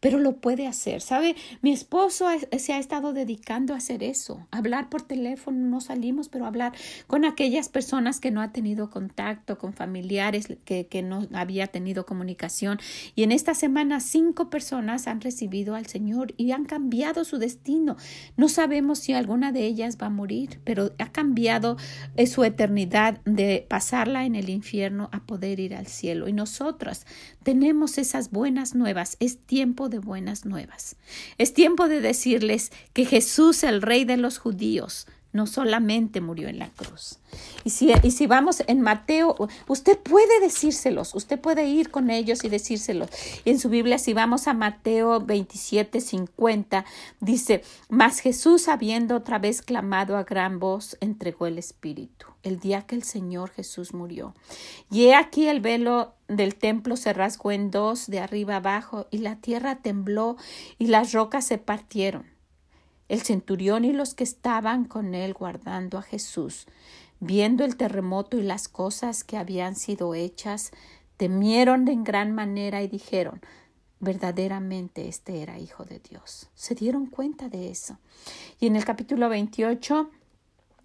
pero 0.00 0.18
lo 0.18 0.36
puede 0.36 0.66
hacer. 0.66 1.00
¿Sabe? 1.00 1.36
Mi 1.62 1.72
esposo 1.72 2.26
se 2.58 2.72
ha 2.72 2.78
estado 2.78 3.12
dedicando 3.12 3.74
a 3.74 3.78
hacer 3.78 4.02
eso, 4.02 4.46
hablar 4.50 4.88
por 4.88 5.02
teléfono, 5.02 5.58
no 5.58 5.80
salimos, 5.80 6.28
pero 6.28 6.46
hablar 6.46 6.72
con 7.06 7.24
aquellas 7.24 7.68
personas 7.68 8.20
que 8.20 8.30
no 8.30 8.40
ha 8.40 8.52
tenido 8.52 8.90
contacto, 8.90 9.58
con 9.58 9.72
familiares 9.72 10.48
que, 10.64 10.86
que 10.86 11.02
no 11.02 11.26
había 11.32 11.66
tenido 11.66 12.06
comunicación. 12.06 12.78
Y 13.14 13.22
en 13.22 13.32
esta 13.32 13.54
semana 13.54 14.00
cinco 14.00 14.50
personas 14.50 15.06
han 15.06 15.20
recibido 15.20 15.74
al 15.74 15.86
Señor 15.86 16.34
y 16.36 16.52
han 16.52 16.64
cambiado 16.64 17.24
su 17.24 17.38
destino. 17.38 17.96
No 18.36 18.48
sabemos 18.48 18.98
si 18.98 19.12
alguna 19.12 19.52
de 19.52 19.64
ellas 19.64 19.98
va 20.00 20.06
a 20.06 20.10
morir, 20.10 20.60
pero 20.64 20.92
ha 20.98 21.12
cambiado 21.12 21.76
eh, 22.16 22.26
su 22.26 22.44
eternidad 22.44 23.20
de 23.24 23.66
pasarla 23.68 24.24
en 24.24 24.34
el 24.34 24.48
infierno 24.48 25.08
a 25.12 25.24
poder 25.24 25.60
ir 25.60 25.74
al 25.74 25.86
cielo. 25.86 26.28
Y 26.28 26.32
nosotras 26.32 27.06
tenemos 27.42 27.98
esas 27.98 28.30
buenas 28.30 28.74
nuevas. 28.74 29.16
Es 29.20 29.38
tiempo 29.38 29.87
de 29.88 29.98
buenas 29.98 30.44
nuevas. 30.44 30.96
Es 31.38 31.54
tiempo 31.54 31.88
de 31.88 32.00
decirles 32.00 32.70
que 32.92 33.04
Jesús, 33.04 33.62
el 33.64 33.82
Rey 33.82 34.04
de 34.04 34.16
los 34.16 34.38
judíos, 34.38 35.06
no 35.32 35.46
solamente 35.46 36.20
murió 36.20 36.48
en 36.48 36.58
la 36.58 36.70
cruz. 36.70 37.18
Y 37.64 37.70
si, 37.70 37.92
y 38.02 38.10
si 38.12 38.26
vamos 38.26 38.62
en 38.66 38.80
Mateo, 38.80 39.36
usted 39.66 39.98
puede 39.98 40.40
decírselos, 40.40 41.14
usted 41.14 41.38
puede 41.38 41.66
ir 41.66 41.90
con 41.90 42.10
ellos 42.10 42.44
y 42.44 42.48
decírselos. 42.48 43.10
Y 43.44 43.50
en 43.50 43.58
su 43.58 43.68
Biblia, 43.68 43.98
si 43.98 44.14
vamos 44.14 44.48
a 44.48 44.54
Mateo 44.54 45.20
27, 45.20 46.00
50, 46.00 46.84
dice, 47.20 47.62
mas 47.88 48.20
Jesús, 48.20 48.68
habiendo 48.68 49.16
otra 49.16 49.38
vez 49.38 49.60
clamado 49.60 50.16
a 50.16 50.24
gran 50.24 50.58
voz, 50.58 50.96
entregó 51.00 51.46
el 51.46 51.58
Espíritu, 51.58 52.26
el 52.42 52.58
día 52.58 52.82
que 52.82 52.94
el 52.94 53.02
Señor 53.02 53.50
Jesús 53.50 53.92
murió. 53.92 54.34
Y 54.90 55.06
he 55.06 55.14
aquí 55.14 55.46
el 55.48 55.60
velo 55.60 56.14
del 56.28 56.54
templo 56.54 56.96
se 56.96 57.12
rasgó 57.12 57.52
en 57.52 57.70
dos, 57.70 58.06
de 58.06 58.20
arriba 58.20 58.56
abajo, 58.56 59.06
y 59.10 59.18
la 59.18 59.36
tierra 59.36 59.76
tembló, 59.76 60.36
y 60.78 60.86
las 60.86 61.12
rocas 61.12 61.46
se 61.46 61.58
partieron 61.58 62.37
el 63.08 63.22
centurión 63.22 63.84
y 63.84 63.92
los 63.92 64.14
que 64.14 64.24
estaban 64.24 64.84
con 64.84 65.14
él 65.14 65.34
guardando 65.34 65.98
a 65.98 66.02
Jesús, 66.02 66.66
viendo 67.20 67.64
el 67.64 67.76
terremoto 67.76 68.38
y 68.38 68.42
las 68.42 68.68
cosas 68.68 69.24
que 69.24 69.36
habían 69.36 69.76
sido 69.76 70.14
hechas, 70.14 70.70
temieron 71.16 71.88
en 71.88 72.04
gran 72.04 72.34
manera 72.34 72.82
y 72.82 72.88
dijeron 72.88 73.40
verdaderamente 74.00 75.08
este 75.08 75.42
era 75.42 75.58
hijo 75.58 75.84
de 75.84 75.98
Dios. 75.98 76.48
Se 76.54 76.74
dieron 76.74 77.06
cuenta 77.06 77.48
de 77.48 77.70
eso. 77.70 77.98
Y 78.60 78.66
en 78.66 78.76
el 78.76 78.84
capítulo 78.84 79.28
28 79.28 80.10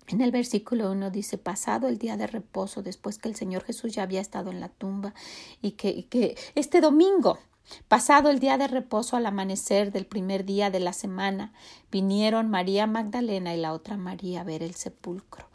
en 0.08 0.22
el 0.22 0.32
versículo 0.32 0.92
1 0.92 1.12
dice, 1.12 1.38
pasado 1.38 1.88
el 1.88 1.98
día 1.98 2.18
de 2.18 2.28
reposo, 2.28 2.82
después 2.84 3.18
que 3.18 3.30
el 3.30 3.36
Señor 3.36 3.64
Jesús 3.64 3.94
ya 3.94 4.04
había 4.04 4.20
estado 4.20 4.52
en 4.52 4.60
la 4.60 4.68
tumba 4.70 5.14
y 5.62 5.72
que, 5.72 5.90
y 5.90 6.04
que 6.04 6.36
este 6.56 6.82
domingo 6.82 7.40
Pasado 7.88 8.30
el 8.30 8.40
día 8.40 8.58
de 8.58 8.68
reposo 8.68 9.16
al 9.16 9.26
amanecer 9.26 9.92
del 9.92 10.06
primer 10.06 10.46
día 10.46 10.70
de 10.70 10.80
la 10.80 10.94
semana, 10.94 11.54
vinieron 11.92 12.50
María 12.50 12.88
Magdalena 12.88 13.54
y 13.54 13.58
la 13.60 13.74
otra 13.74 13.98
María 13.98 14.42
a 14.42 14.44
ver 14.44 14.64
el 14.64 14.76
sepulcro. 14.76 15.48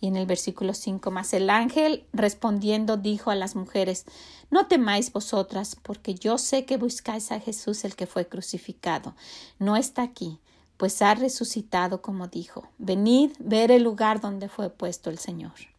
Y 0.00 0.08
en 0.08 0.16
el 0.16 0.26
versículo 0.26 0.74
5 0.74 1.10
más 1.12 1.32
el 1.32 1.48
ángel 1.48 2.04
respondiendo 2.12 2.96
dijo 2.96 3.30
a 3.30 3.36
las 3.36 3.54
mujeres 3.54 4.04
No 4.50 4.66
temáis 4.66 5.12
vosotras, 5.12 5.76
porque 5.80 6.16
yo 6.16 6.38
sé 6.38 6.64
que 6.64 6.76
buscáis 6.76 7.30
a 7.30 7.38
Jesús 7.38 7.84
el 7.84 7.94
que 7.94 8.08
fue 8.08 8.26
crucificado. 8.26 9.14
No 9.60 9.76
está 9.76 10.02
aquí, 10.02 10.40
pues 10.76 11.00
ha 11.02 11.14
resucitado 11.14 12.02
como 12.02 12.26
dijo. 12.26 12.68
Venid, 12.78 13.30
ver 13.38 13.70
el 13.70 13.84
lugar 13.84 14.20
donde 14.20 14.48
fue 14.48 14.70
puesto 14.70 15.08
el 15.08 15.18
Señor. 15.18 15.71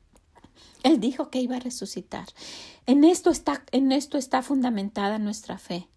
Él 0.84 1.00
dijo 1.00 1.30
que 1.30 1.40
iba 1.40 1.56
a 1.56 1.62
resucitar. 1.62 2.28
En 2.86 3.04
esto 3.06 3.30
está, 3.30 3.64
en 3.72 3.92
esto 3.92 4.18
está 4.18 4.42
fundamentada 4.42 5.18
nuestra 5.18 5.58
fe, 5.58 5.88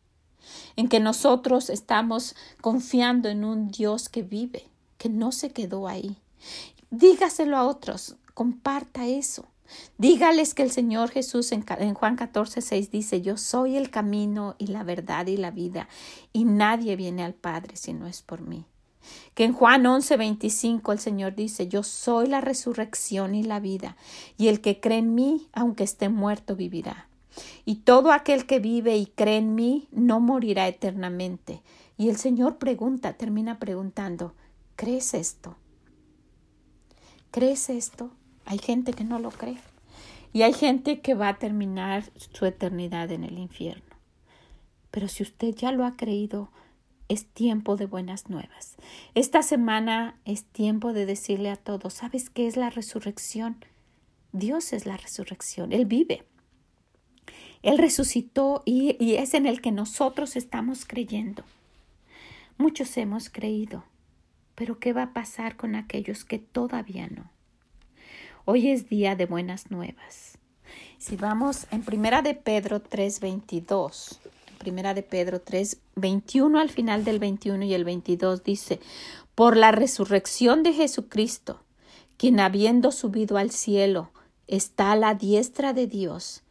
en 0.77 0.89
que 0.89 1.01
nosotros 1.01 1.71
estamos 1.71 2.37
confiando 2.61 3.29
en 3.29 3.45
un 3.45 3.69
Dios 3.69 4.09
que 4.09 4.23
vive, 4.23 4.69
que 4.97 5.09
no 5.09 5.33
se 5.33 5.51
quedó 5.51 5.89
ahí. 5.89 6.17
Dígaselo 6.91 7.57
a 7.57 7.67
otros, 7.67 8.17
comparta 8.35 9.07
eso. 9.07 9.47
Dígales 9.99 10.55
que 10.55 10.63
el 10.63 10.71
Señor 10.71 11.11
Jesús 11.11 11.51
en, 11.51 11.65
en 11.79 11.95
Juan 11.95 12.15
14, 12.15 12.61
6 12.61 12.91
dice, 12.93 13.21
yo 13.21 13.37
soy 13.37 13.77
el 13.77 13.91
camino 13.91 14.55
y 14.59 14.69
la 14.69 14.85
verdad 14.85 15.27
y 15.27 15.37
la 15.37 15.51
vida, 15.51 15.89
y 16.33 16.45
nadie 16.45 16.95
viene 16.95 17.25
al 17.25 17.35
Padre 17.35 17.75
si 17.75 17.93
no 17.93 18.07
es 18.07 18.23
por 18.23 18.43
mí 18.43 18.65
que 19.35 19.45
en 19.45 19.53
Juan 19.53 19.87
11, 19.87 20.17
25 20.17 20.93
el 20.93 20.99
Señor 20.99 21.35
dice, 21.35 21.69
yo 21.69 21.83
soy 21.83 22.27
la 22.27 22.41
resurrección 22.41 23.35
y 23.35 23.43
la 23.43 23.61
vida, 23.61 23.97
y 24.37 24.49
el 24.49 24.61
que 24.61 24.81
cree 24.81 24.99
en 24.99 25.15
mí, 25.15 25.49
aunque 25.53 25.85
esté 25.85 26.09
muerto, 26.09 26.57
vivirá. 26.57 27.09
Y 27.65 27.77
todo 27.77 28.13
aquel 28.13 28.47
que 28.47 28.61
vive 28.61 28.97
y 28.97 29.07
cree 29.07 29.39
en 29.39 29.55
mí, 29.55 29.89
no 29.91 30.21
morirá 30.21 30.69
eternamente. 30.69 31.63
Y 31.99 32.09
el 32.09 32.17
Señor 32.17 32.59
pregunta, 32.59 33.15
termina 33.15 33.59
preguntando, 33.59 34.35
¿crees 34.75 35.15
esto? 35.15 35.57
¿Crees 37.31 37.69
esto? 37.69 38.11
Hay 38.45 38.59
gente 38.59 38.93
que 38.93 39.05
no 39.05 39.19
lo 39.19 39.31
cree. 39.31 39.59
Y 40.33 40.43
hay 40.43 40.53
gente 40.53 41.01
que 41.01 41.15
va 41.15 41.29
a 41.29 41.39
terminar 41.39 42.05
su 42.17 42.47
eternidad 42.47 43.11
en 43.11 43.25
el 43.25 43.39
infierno. 43.39 43.97
Pero 44.91 45.09
si 45.09 45.23
usted 45.23 45.55
ya 45.55 45.73
lo 45.73 45.85
ha 45.85 45.97
creído, 45.97 46.51
es 47.09 47.27
tiempo 47.27 47.77
de 47.77 47.87
buenas 47.87 48.29
nuevas. 48.29 48.77
Esta 49.15 49.43
semana 49.43 50.19
es 50.25 50.45
tiempo 50.45 50.93
de 50.93 51.07
decirle 51.07 51.51
a 51.51 51.57
todos, 51.57 51.95
¿sabes 51.95 52.31
qué 52.31 52.47
es 52.47 52.57
la 52.57 52.71
resurrección? 52.71 53.65
Dios 54.33 54.73
es 54.73 54.87
la 54.87 54.97
resurrección, 54.97 55.73
Él 55.73 55.87
vive. 55.87 56.25
Él 57.63 57.79
resucitó 57.79 58.63
y, 58.65 58.97
y 59.03 59.17
es 59.17 59.35
en 59.35 59.47
el 59.47 59.61
que 59.61 59.73
nosotros 59.73 60.37
estamos 60.37 60.85
creyendo. 60.85 61.45
Muchos 62.59 62.97
hemos 62.97 63.29
creído, 63.29 63.85
pero 64.55 64.79
¿qué 64.79 64.93
va 64.93 65.05
a 65.05 65.13
pasar 65.13 65.57
con 65.57 65.75
aquellos 65.75 66.25
que 66.25 66.39
todavía 66.39 67.09
no? 67.09 67.31
Hoy 68.45 68.71
es 68.71 68.89
día 68.89 69.17
de 69.17 69.27
buenas 69.27 69.71
nuevas. 69.71 70.39
Si 70.99 71.17
vamos 71.17 71.67
en 71.71 71.83
Primera 71.83 72.23
de 72.23 72.35
Pedro 72.35 72.81
3:22, 72.81 74.19
Primera 74.59 74.95
de 74.95 75.03
Pedro 75.03 75.41
3, 75.41 75.79
21 75.97 76.59
al 76.59 76.71
final 76.71 77.05
del 77.05 77.19
21 77.19 77.65
y 77.65 77.75
el 77.75 77.85
22 77.85 78.43
dice, 78.43 78.81
por 79.35 79.57
la 79.57 79.71
resurrección 79.71 80.63
de 80.63 80.73
Jesucristo, 80.73 81.61
quien 82.17 82.41
habiendo 82.41 82.93
subido 82.93 83.37
al 83.37 83.51
cielo, 83.51 84.11
está 84.47 84.93
a 84.93 84.97
la 84.97 85.15
diestra 85.15 85.73
de 85.73 85.87
Dios, 85.87 86.43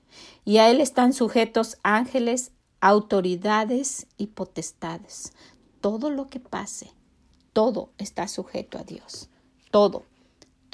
y 0.44 0.58
a 0.58 0.70
él 0.70 0.82
están 0.82 1.14
sujetos 1.14 1.78
ángeles, 1.84 2.52
autoridades 2.80 4.08
y 4.18 4.28
potestades. 4.28 5.34
Todo 5.82 6.10
lo 6.10 6.28
que 6.28 6.40
pase, 6.40 6.92
todo 7.54 7.90
está 7.98 8.28
sujeto 8.28 8.78
a 8.78 8.84
Dios, 8.84 9.30
todo 9.72 10.06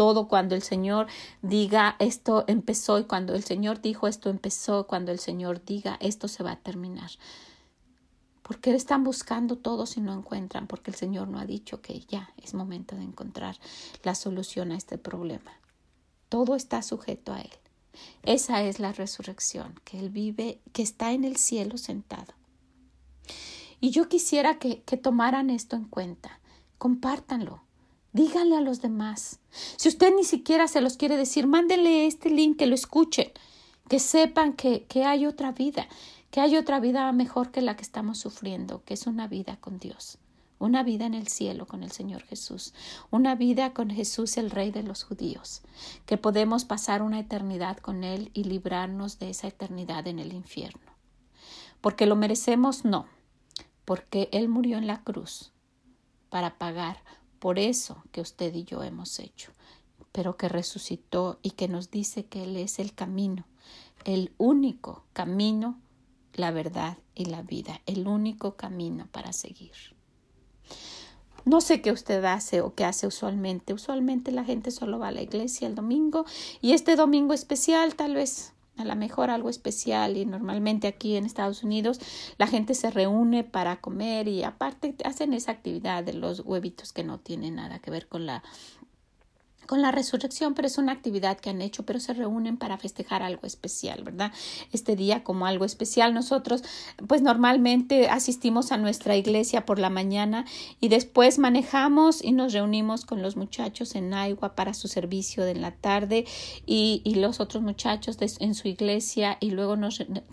todo 0.02 0.28
cuando 0.28 0.56
el 0.56 0.64
Señor 0.64 1.06
diga 1.44 1.96
esto 2.00 2.44
empezó 2.48 2.98
y 2.98 3.04
cuando 3.04 3.36
el 3.36 3.44
Señor 3.44 3.82
dijo 3.82 4.08
esto 4.08 4.32
empezó, 4.32 4.88
cuando 4.88 5.12
el 5.12 5.20
Señor 5.20 5.64
diga 5.64 6.00
esto 6.02 6.28
se 6.28 6.42
va 6.42 6.54
a 6.54 6.60
terminar. 6.60 7.12
¿Por 8.42 8.60
qué 8.60 8.74
están 8.74 9.04
buscando 9.04 9.60
todo 9.60 9.86
si 9.86 10.02
no 10.02 10.12
encuentran? 10.18 10.66
Porque 10.66 10.90
el 10.90 10.98
Señor 10.98 11.28
no 11.28 11.38
ha 11.38 11.46
dicho 11.46 11.84
que 11.84 12.00
ya 12.00 12.34
es 12.42 12.56
momento 12.56 12.96
de 12.96 13.04
encontrar 13.04 13.60
la 14.02 14.16
solución 14.16 14.72
a 14.72 14.76
este 14.76 14.98
problema. 14.98 15.52
Todo 16.30 16.56
está 16.56 16.82
sujeto 16.82 17.32
a 17.32 17.42
Él. 17.42 17.54
Esa 18.24 18.64
es 18.64 18.80
la 18.80 18.94
resurrección, 18.94 19.80
que 19.84 20.00
Él 20.00 20.10
vive, 20.10 20.62
que 20.74 20.82
está 20.82 21.12
en 21.12 21.26
el 21.26 21.38
cielo 21.38 21.78
sentado. 21.78 22.34
Y 23.80 23.92
yo 23.92 24.10
quisiera 24.10 24.58
que, 24.58 24.82
que 24.82 24.98
tomaran 24.98 25.52
esto 25.52 25.76
en 25.76 25.86
cuenta. 25.86 26.40
Compártanlo. 26.80 27.62
Díganle 28.14 28.58
a 28.58 28.62
los 28.62 28.82
demás. 28.82 29.40
Si 29.78 29.88
usted 29.88 30.14
ni 30.16 30.26
siquiera 30.26 30.68
se 30.68 30.82
los 30.82 30.98
quiere 30.98 31.16
decir, 31.16 31.48
mándenle 31.48 32.08
este 32.08 32.30
link, 32.30 32.58
que 32.58 32.68
lo 32.68 32.76
escuchen, 32.76 33.32
que 33.88 34.00
sepan 34.00 34.54
que, 34.54 34.84
que 34.84 35.06
hay 35.06 35.26
otra 35.26 35.52
vida, 35.54 35.88
que 36.30 36.42
hay 36.42 36.58
otra 36.58 36.80
vida 36.80 37.12
mejor 37.12 37.52
que 37.52 37.62
la 37.62 37.76
que 37.76 37.84
estamos 37.84 38.18
sufriendo, 38.18 38.84
que 38.84 38.94
es 38.96 39.08
una 39.08 39.28
vida 39.28 39.58
con 39.62 39.80
Dios, 39.80 40.18
una 40.60 40.84
vida 40.84 41.06
en 41.06 41.14
el 41.14 41.28
cielo 41.28 41.66
con 41.68 41.84
el 41.84 41.92
Señor 41.92 42.24
Jesús, 42.24 42.74
una 43.12 43.36
vida 43.36 43.74
con 43.74 43.90
Jesús 43.90 44.38
el 44.38 44.52
Rey 44.52 44.72
de 44.72 44.84
los 44.84 45.04
judíos, 45.04 45.62
que 46.06 46.18
podemos 46.18 46.66
pasar 46.66 47.02
una 47.02 47.20
eternidad 47.20 47.78
con 47.78 48.04
Él 48.04 48.30
y 48.34 48.44
librarnos 48.44 49.20
de 49.20 49.30
esa 49.30 49.48
eternidad 49.48 50.08
en 50.08 50.20
el 50.20 50.34
infierno. 50.34 50.92
Porque 51.80 52.06
lo 52.06 52.16
merecemos, 52.16 52.86
no, 52.86 53.08
porque 53.86 54.30
Él 54.32 54.50
murió 54.50 54.78
en 54.78 54.88
la 54.88 55.02
cruz 55.04 55.52
para 56.30 56.58
pagar 56.58 57.04
por 57.42 57.58
eso 57.58 58.04
que 58.12 58.22
usted 58.22 58.54
y 58.54 58.66
yo 58.66 58.84
hemos 58.84 59.20
hecho, 59.20 59.52
pero 60.12 60.38
que 60.38 60.48
resucitó 60.48 61.40
y 61.42 61.52
que 61.52 61.68
nos 61.68 61.90
dice 61.90 62.28
que 62.28 62.44
Él 62.44 62.56
es 62.56 62.78
el 62.78 62.94
camino, 62.94 63.48
el 64.06 64.32
único 64.38 65.06
camino, 65.12 65.80
la 66.36 66.52
verdad 66.52 67.00
y 67.16 67.26
la 67.26 67.42
vida, 67.42 67.82
el 67.88 68.08
único 68.08 68.58
camino 68.58 69.08
para 69.12 69.34
seguir. 69.34 69.72
No 71.44 71.62
sé 71.62 71.82
qué 71.82 71.92
usted 71.92 72.24
hace 72.26 72.62
o 72.62 72.76
qué 72.76 72.86
hace 72.86 73.08
usualmente. 73.08 73.74
Usualmente 73.74 74.32
la 74.32 74.44
gente 74.44 74.70
solo 74.70 75.00
va 75.00 75.08
a 75.08 75.12
la 75.12 75.24
iglesia 75.24 75.68
el 75.68 75.74
domingo 75.74 76.26
y 76.62 76.74
este 76.74 76.96
domingo 76.96 77.34
especial 77.34 77.96
tal 77.96 78.14
vez 78.14 78.51
a 78.78 78.86
lo 78.86 78.96
mejor 78.96 79.30
algo 79.30 79.50
especial 79.50 80.18
y 80.18 80.26
normalmente 80.26 80.88
aquí 80.88 81.16
en 81.16 81.26
Estados 81.26 81.64
Unidos 81.64 82.00
la 82.38 82.48
gente 82.48 82.74
se 82.74 82.90
reúne 82.90 83.44
para 83.44 83.82
comer 83.82 84.28
y 84.28 84.44
aparte 84.44 84.96
hacen 85.04 85.34
esa 85.34 85.52
actividad 85.52 86.04
de 86.04 86.14
los 86.14 86.42
huevitos 86.42 86.94
que 86.94 87.04
no 87.04 87.20
tiene 87.20 87.52
nada 87.52 87.80
que 87.80 87.92
ver 87.92 88.08
con 88.08 88.26
la 88.26 88.44
con 89.72 89.82
la 89.82 89.92
resurrección, 89.92 90.54
pero 90.54 90.68
es 90.68 90.78
una 90.78 90.92
actividad 90.92 91.38
que 91.38 91.50
han 91.50 91.62
hecho, 91.62 91.86
pero 91.86 92.02
se 92.02 92.14
reúnen 92.14 92.58
para 92.58 92.78
festejar 92.78 93.24
algo 93.24 93.48
especial, 93.48 94.04
¿verdad? 94.04 94.34
Este 94.74 94.98
día 94.98 95.24
como 95.24 95.46
algo 95.46 95.64
especial. 95.64 96.14
Nosotros, 96.14 96.62
pues 97.08 97.22
normalmente 97.22 98.10
asistimos 98.10 98.74
a 98.74 98.78
nuestra 98.78 99.16
iglesia 99.16 99.66
por 99.66 99.80
la 99.80 99.90
mañana 99.90 100.44
y 100.82 100.90
después 100.90 101.40
manejamos 101.40 102.22
y 102.22 102.34
nos 102.34 102.52
reunimos 102.52 103.06
con 103.06 103.22
los 103.22 103.38
muchachos 103.38 103.96
en 103.96 104.14
Agua 104.14 104.56
para 104.56 104.74
su 104.74 104.90
servicio 104.90 105.46
de 105.46 105.56
la 105.56 105.72
tarde 105.72 106.26
y, 106.66 107.02
y 107.06 107.16
los 107.16 107.40
otros 107.40 107.64
muchachos 107.64 108.18
en 108.20 108.56
su 108.56 108.68
iglesia 108.68 109.38
y 109.40 109.52
luego 109.52 109.78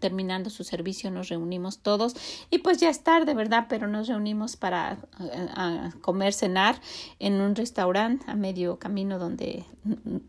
terminando 0.01 0.51
su 0.51 0.65
servicio 0.65 1.13
nos 1.13 1.29
reunimos 1.29 1.79
todos 1.79 2.17
y 2.51 2.59
pues 2.59 2.79
ya 2.79 2.91
es 2.91 3.05
tarde, 3.05 3.35
¿verdad? 3.35 3.67
Pero 3.69 3.87
nos 3.87 4.09
reunimos 4.09 4.57
para 4.57 4.99
eh, 5.21 5.91
comer, 6.01 6.33
cenar 6.33 6.81
en 7.21 7.41
un 7.41 7.55
restaurante 7.55 8.29
a 8.29 8.35
medio 8.35 8.81
camino 8.81 9.21
donde 9.21 9.28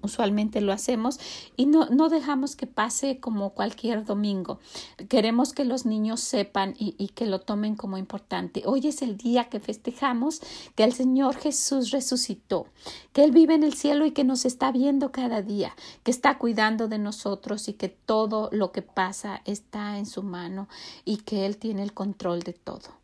usualmente 0.02 0.62
lo 0.62 0.72
hacemos 0.72 1.20
y 1.56 1.66
no, 1.66 1.88
no 1.90 2.10
dejamos 2.10 2.56
que 2.56 2.68
pase 2.68 3.20
como 3.20 3.52
cualquier 3.52 4.06
domingo. 4.06 4.60
Queremos 5.08 5.54
que 5.54 5.66
los 5.66 5.86
niños 5.86 6.20
sepan 6.20 6.76
y, 6.78 6.96
y 6.98 7.10
que 7.10 7.26
lo 7.26 7.42
tomen 7.42 7.76
como 7.76 7.98
importante. 7.98 8.64
Hoy 8.66 8.88
es 8.88 9.02
el 9.02 9.18
día 9.18 9.46
que 9.46 9.60
festejamos 9.60 10.42
que 10.76 10.84
el 10.84 10.94
Señor 10.94 11.36
Jesús 11.36 11.92
resucitó, 11.92 12.68
que 13.14 13.24
Él 13.24 13.32
vive 13.32 13.56
en 13.56 13.64
el 13.64 13.74
cielo 13.74 14.06
y 14.06 14.12
que 14.12 14.24
nos 14.24 14.46
está 14.46 14.72
viendo 14.72 15.12
cada 15.12 15.42
día, 15.42 15.76
que 16.04 16.12
está 16.12 16.38
cuidando 16.38 16.88
de 16.88 17.00
nosotros 17.00 17.68
y 17.68 17.74
que 17.74 17.90
todo 17.90 18.50
lo 18.52 18.72
que 18.72 18.82
pasa 18.82 19.42
está 19.46 19.98
en 19.98 20.06
su 20.06 20.24
mano 20.24 20.68
y 21.06 21.18
que 21.18 21.46
Él 21.46 21.58
tiene 21.58 21.84
el 21.84 21.94
control 21.94 22.42
de 22.42 22.54
todo. 22.54 23.00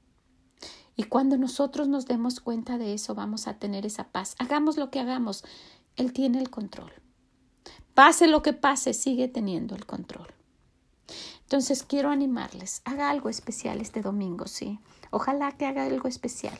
Y 0.98 1.04
cuando 1.04 1.38
nosotros 1.38 1.88
nos 1.88 2.06
demos 2.06 2.40
cuenta 2.40 2.78
de 2.78 2.94
eso, 2.94 3.16
vamos 3.16 3.48
a 3.48 3.56
tener 3.56 3.86
esa 3.86 4.06
paz. 4.06 4.36
Hagamos 4.40 4.78
lo 4.78 4.90
que 4.92 5.00
hagamos, 5.00 5.44
él 5.96 6.14
tiene 6.14 6.40
el 6.40 6.50
control. 6.50 6.92
Pase 7.94 8.28
lo 8.28 8.42
que 8.42 8.54
pase, 8.54 8.94
sigue 8.94 9.28
teniendo 9.28 9.76
el 9.76 9.86
control. 9.86 10.28
Entonces 11.44 11.84
quiero 11.84 12.10
animarles, 12.10 12.82
haga 12.86 13.10
algo 13.10 13.30
especial 13.30 13.80
este 13.80 14.02
domingo, 14.02 14.48
sí. 14.48 14.80
Ojalá 15.12 15.52
que 15.52 15.66
haga 15.66 15.86
algo 15.86 16.10
especial. 16.10 16.58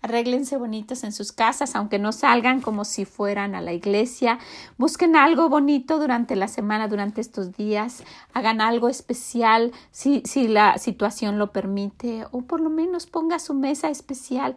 Arréglense 0.00 0.56
bonitos 0.56 1.02
en 1.02 1.12
sus 1.12 1.32
casas, 1.32 1.74
aunque 1.74 1.98
no 1.98 2.12
salgan 2.12 2.60
como 2.60 2.84
si 2.84 3.04
fueran 3.04 3.56
a 3.56 3.60
la 3.60 3.72
iglesia. 3.72 4.38
Busquen 4.78 5.16
algo 5.16 5.48
bonito 5.48 5.98
durante 5.98 6.36
la 6.36 6.46
semana, 6.46 6.86
durante 6.86 7.20
estos 7.20 7.56
días. 7.56 8.04
Hagan 8.32 8.60
algo 8.60 8.88
especial 8.88 9.72
si, 9.90 10.22
si 10.24 10.46
la 10.46 10.78
situación 10.78 11.38
lo 11.38 11.52
permite, 11.52 12.24
o 12.30 12.42
por 12.42 12.60
lo 12.60 12.70
menos 12.70 13.06
ponga 13.06 13.40
su 13.40 13.52
mesa 13.52 13.90
especial 13.90 14.56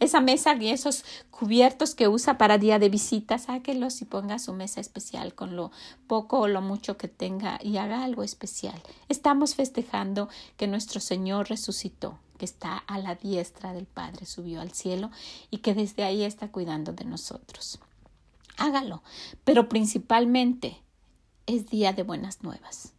esa 0.00 0.20
mesa 0.20 0.54
y 0.54 0.70
esos 0.70 1.04
cubiertos 1.30 1.94
que 1.94 2.08
usa 2.08 2.38
para 2.38 2.58
día 2.58 2.78
de 2.78 2.88
visita, 2.88 3.38
sáquelos 3.38 4.00
y 4.02 4.04
ponga 4.04 4.38
su 4.38 4.52
mesa 4.52 4.80
especial 4.80 5.34
con 5.34 5.56
lo 5.56 5.70
poco 6.06 6.40
o 6.40 6.48
lo 6.48 6.62
mucho 6.62 6.96
que 6.96 7.08
tenga 7.08 7.58
y 7.62 7.76
haga 7.78 8.04
algo 8.04 8.22
especial. 8.22 8.80
Estamos 9.08 9.54
festejando 9.54 10.28
que 10.56 10.66
nuestro 10.66 11.00
Señor 11.00 11.48
resucitó, 11.48 12.18
que 12.38 12.44
está 12.44 12.78
a 12.78 12.98
la 12.98 13.14
diestra 13.16 13.72
del 13.72 13.86
Padre, 13.86 14.26
subió 14.26 14.60
al 14.60 14.72
cielo 14.72 15.10
y 15.50 15.58
que 15.58 15.74
desde 15.74 16.04
ahí 16.04 16.22
está 16.22 16.48
cuidando 16.48 16.92
de 16.92 17.04
nosotros. 17.04 17.80
Hágalo, 18.56 19.02
pero 19.44 19.68
principalmente 19.68 20.82
es 21.46 21.68
día 21.70 21.92
de 21.92 22.02
buenas 22.02 22.42
nuevas. 22.42 22.92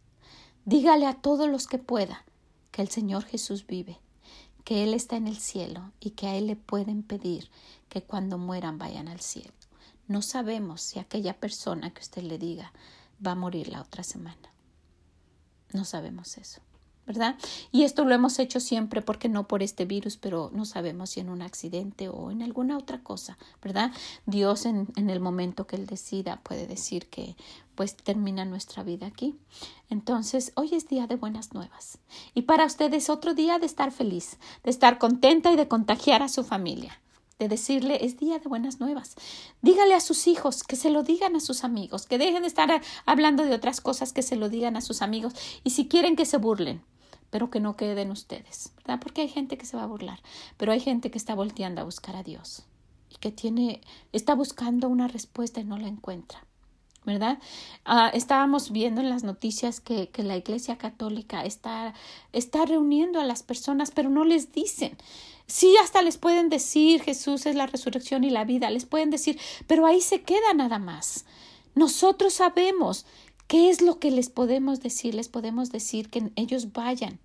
Dígale 0.64 1.06
a 1.06 1.14
todos 1.14 1.48
los 1.48 1.66
que 1.66 1.78
pueda 1.78 2.24
que 2.70 2.82
el 2.82 2.88
Señor 2.88 3.24
Jesús 3.24 3.66
vive 3.66 3.98
que 4.64 4.84
Él 4.84 4.94
está 4.94 5.16
en 5.16 5.26
el 5.26 5.38
cielo 5.38 5.92
y 6.00 6.10
que 6.10 6.26
a 6.26 6.36
Él 6.36 6.46
le 6.46 6.56
pueden 6.56 7.02
pedir 7.02 7.50
que 7.88 8.02
cuando 8.02 8.38
mueran 8.38 8.78
vayan 8.78 9.08
al 9.08 9.20
cielo. 9.20 9.52
No 10.06 10.22
sabemos 10.22 10.82
si 10.82 10.98
aquella 10.98 11.38
persona 11.38 11.92
que 11.92 12.00
usted 12.00 12.22
le 12.22 12.38
diga 12.38 12.72
va 13.24 13.32
a 13.32 13.36
morir 13.36 13.68
la 13.68 13.80
otra 13.80 14.02
semana. 14.02 14.52
No 15.72 15.84
sabemos 15.84 16.36
eso. 16.36 16.60
¿Verdad? 17.10 17.34
Y 17.72 17.82
esto 17.82 18.04
lo 18.04 18.14
hemos 18.14 18.38
hecho 18.38 18.60
siempre 18.60 19.02
porque 19.02 19.28
no 19.28 19.48
por 19.48 19.64
este 19.64 19.84
virus, 19.84 20.16
pero 20.16 20.48
no 20.54 20.64
sabemos 20.64 21.10
si 21.10 21.18
en 21.18 21.28
un 21.28 21.42
accidente 21.42 22.08
o 22.08 22.30
en 22.30 22.40
alguna 22.40 22.78
otra 22.78 23.02
cosa, 23.02 23.36
¿verdad? 23.60 23.90
Dios 24.26 24.64
en, 24.64 24.86
en 24.94 25.10
el 25.10 25.18
momento 25.18 25.66
que 25.66 25.74
Él 25.74 25.86
decida 25.86 26.36
puede 26.44 26.68
decir 26.68 27.08
que 27.08 27.34
pues 27.74 27.96
termina 27.96 28.44
nuestra 28.44 28.84
vida 28.84 29.08
aquí. 29.08 29.34
Entonces, 29.88 30.52
hoy 30.54 30.72
es 30.72 30.86
día 30.86 31.08
de 31.08 31.16
buenas 31.16 31.52
nuevas. 31.52 31.98
Y 32.32 32.42
para 32.42 32.64
ustedes 32.64 33.10
otro 33.10 33.34
día 33.34 33.58
de 33.58 33.66
estar 33.66 33.90
feliz, 33.90 34.38
de 34.62 34.70
estar 34.70 34.98
contenta 34.98 35.50
y 35.50 35.56
de 35.56 35.66
contagiar 35.66 36.22
a 36.22 36.28
su 36.28 36.44
familia 36.44 37.00
de 37.40 37.48
decirle 37.48 38.04
es 38.04 38.18
día 38.18 38.38
de 38.38 38.48
buenas 38.48 38.78
nuevas. 38.80 39.16
Dígale 39.62 39.94
a 39.94 40.00
sus 40.00 40.26
hijos 40.28 40.62
que 40.62 40.76
se 40.76 40.90
lo 40.90 41.02
digan 41.02 41.34
a 41.34 41.40
sus 41.40 41.64
amigos, 41.64 42.06
que 42.06 42.18
dejen 42.18 42.42
de 42.42 42.48
estar 42.48 42.82
hablando 43.06 43.44
de 43.44 43.54
otras 43.54 43.80
cosas, 43.80 44.12
que 44.12 44.22
se 44.22 44.36
lo 44.36 44.50
digan 44.50 44.76
a 44.76 44.82
sus 44.82 45.00
amigos 45.00 45.32
y 45.64 45.70
si 45.70 45.88
quieren 45.88 46.16
que 46.16 46.26
se 46.26 46.36
burlen, 46.36 46.84
pero 47.30 47.50
que 47.50 47.60
no 47.60 47.76
queden 47.76 48.10
ustedes, 48.10 48.72
¿verdad? 48.76 49.00
Porque 49.00 49.22
hay 49.22 49.28
gente 49.28 49.56
que 49.56 49.66
se 49.66 49.76
va 49.76 49.84
a 49.84 49.86
burlar, 49.86 50.20
pero 50.56 50.72
hay 50.72 50.80
gente 50.80 51.10
que 51.10 51.18
está 51.18 51.34
volteando 51.34 51.80
a 51.80 51.84
buscar 51.84 52.16
a 52.16 52.22
Dios 52.22 52.64
y 53.08 53.16
que 53.16 53.32
tiene, 53.32 53.80
está 54.12 54.34
buscando 54.34 54.88
una 54.88 55.08
respuesta 55.08 55.60
y 55.60 55.64
no 55.64 55.78
la 55.78 55.88
encuentra. 55.88 56.44
¿verdad? 57.04 57.38
Ah, 57.86 58.10
estábamos 58.12 58.72
viendo 58.72 59.00
en 59.00 59.08
las 59.08 59.24
noticias 59.24 59.80
que, 59.80 60.10
que 60.10 60.22
la 60.22 60.36
Iglesia 60.36 60.76
Católica 60.76 61.44
está, 61.44 61.94
está 62.32 62.66
reuniendo 62.66 63.20
a 63.20 63.24
las 63.24 63.42
personas, 63.42 63.90
pero 63.90 64.10
no 64.10 64.24
les 64.24 64.52
dicen. 64.52 64.98
Sí, 65.46 65.74
hasta 65.82 66.02
les 66.02 66.18
pueden 66.18 66.48
decir 66.48 67.02
Jesús 67.02 67.46
es 67.46 67.56
la 67.56 67.66
resurrección 67.66 68.22
y 68.22 68.30
la 68.30 68.44
vida, 68.44 68.70
les 68.70 68.84
pueden 68.84 69.10
decir, 69.10 69.38
pero 69.66 69.86
ahí 69.86 70.00
se 70.00 70.22
queda 70.22 70.52
nada 70.54 70.78
más. 70.78 71.24
Nosotros 71.74 72.34
sabemos 72.34 73.06
¿Qué 73.50 73.68
es 73.68 73.82
lo 73.82 73.98
que 73.98 74.12
les 74.12 74.30
podemos 74.30 74.78
decir? 74.78 75.16
Les 75.16 75.28
podemos 75.28 75.72
decir 75.72 76.08
que 76.08 76.30
ellos 76.36 76.72
vayan, 76.72 77.18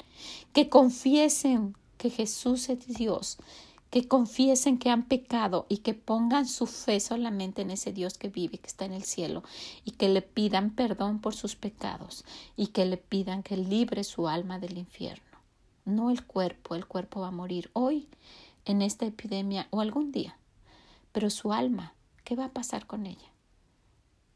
que 0.54 0.70
confiesen 0.70 1.76
que 2.00 2.10
Jesús 2.10 2.68
es 2.70 2.88
Dios, 2.88 3.38
que 3.92 4.08
confiesen 4.08 4.80
que 4.80 4.90
han 4.90 5.04
pecado 5.04 5.68
y 5.70 5.78
que 5.78 5.94
pongan 5.94 6.48
su 6.48 6.66
fe 6.66 7.00
solamente 7.00 7.62
en 7.62 7.70
ese 7.70 7.94
Dios 7.94 8.18
que 8.18 8.30
vive, 8.30 8.58
que 8.58 8.66
está 8.66 8.86
en 8.86 8.94
el 8.94 9.04
cielo, 9.04 9.44
y 9.84 9.92
que 9.92 10.10
le 10.10 10.24
pidan 10.24 10.72
perdón 10.72 11.20
por 11.22 11.36
sus 11.36 11.56
pecados 11.56 12.26
y 12.58 12.70
que 12.70 12.88
le 12.88 12.98
pidan 12.98 13.44
que 13.44 13.56
libre 13.56 14.04
su 14.04 14.28
alma 14.28 14.58
del 14.58 14.80
infierno. 14.80 15.38
No 15.86 16.10
el 16.10 16.26
cuerpo, 16.26 16.74
el 16.74 16.88
cuerpo 16.88 17.20
va 17.20 17.28
a 17.28 17.32
morir 17.40 17.70
hoy 17.74 18.10
en 18.66 18.82
esta 18.82 19.06
epidemia 19.06 19.68
o 19.70 19.80
algún 19.80 20.12
día, 20.12 20.40
pero 21.12 21.30
su 21.30 21.54
alma, 21.54 21.94
¿qué 22.24 22.36
va 22.36 22.46
a 22.46 22.52
pasar 22.52 22.88
con 22.88 23.06
ella? 23.06 23.32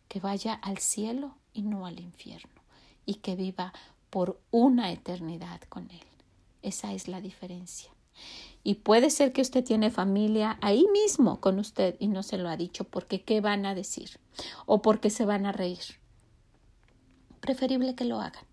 Que 0.07 0.19
vaya 0.19 0.53
al 0.53 0.77
cielo 0.77 1.38
y 1.53 1.63
no 1.63 1.85
al 1.85 1.99
infierno, 1.99 2.61
y 3.05 3.15
que 3.15 3.35
viva 3.35 3.73
por 4.09 4.39
una 4.51 4.91
eternidad 4.91 5.61
con 5.69 5.89
Él. 5.91 6.07
Esa 6.61 6.93
es 6.93 7.07
la 7.07 7.21
diferencia. 7.21 7.91
Y 8.63 8.75
puede 8.75 9.09
ser 9.09 9.31
que 9.31 9.41
usted 9.41 9.63
tiene 9.63 9.91
familia 9.91 10.57
ahí 10.61 10.85
mismo 10.91 11.39
con 11.39 11.59
usted 11.59 11.95
y 11.99 12.07
no 12.07 12.23
se 12.23 12.37
lo 12.37 12.49
ha 12.49 12.57
dicho 12.57 12.83
porque 12.83 13.21
qué 13.21 13.39
van 13.39 13.65
a 13.65 13.75
decir 13.75 14.19
o 14.65 14.81
porque 14.81 15.09
se 15.09 15.25
van 15.25 15.45
a 15.45 15.51
reír. 15.51 15.79
Preferible 17.39 17.95
que 17.95 18.03
lo 18.03 18.19
hagan. 18.19 18.48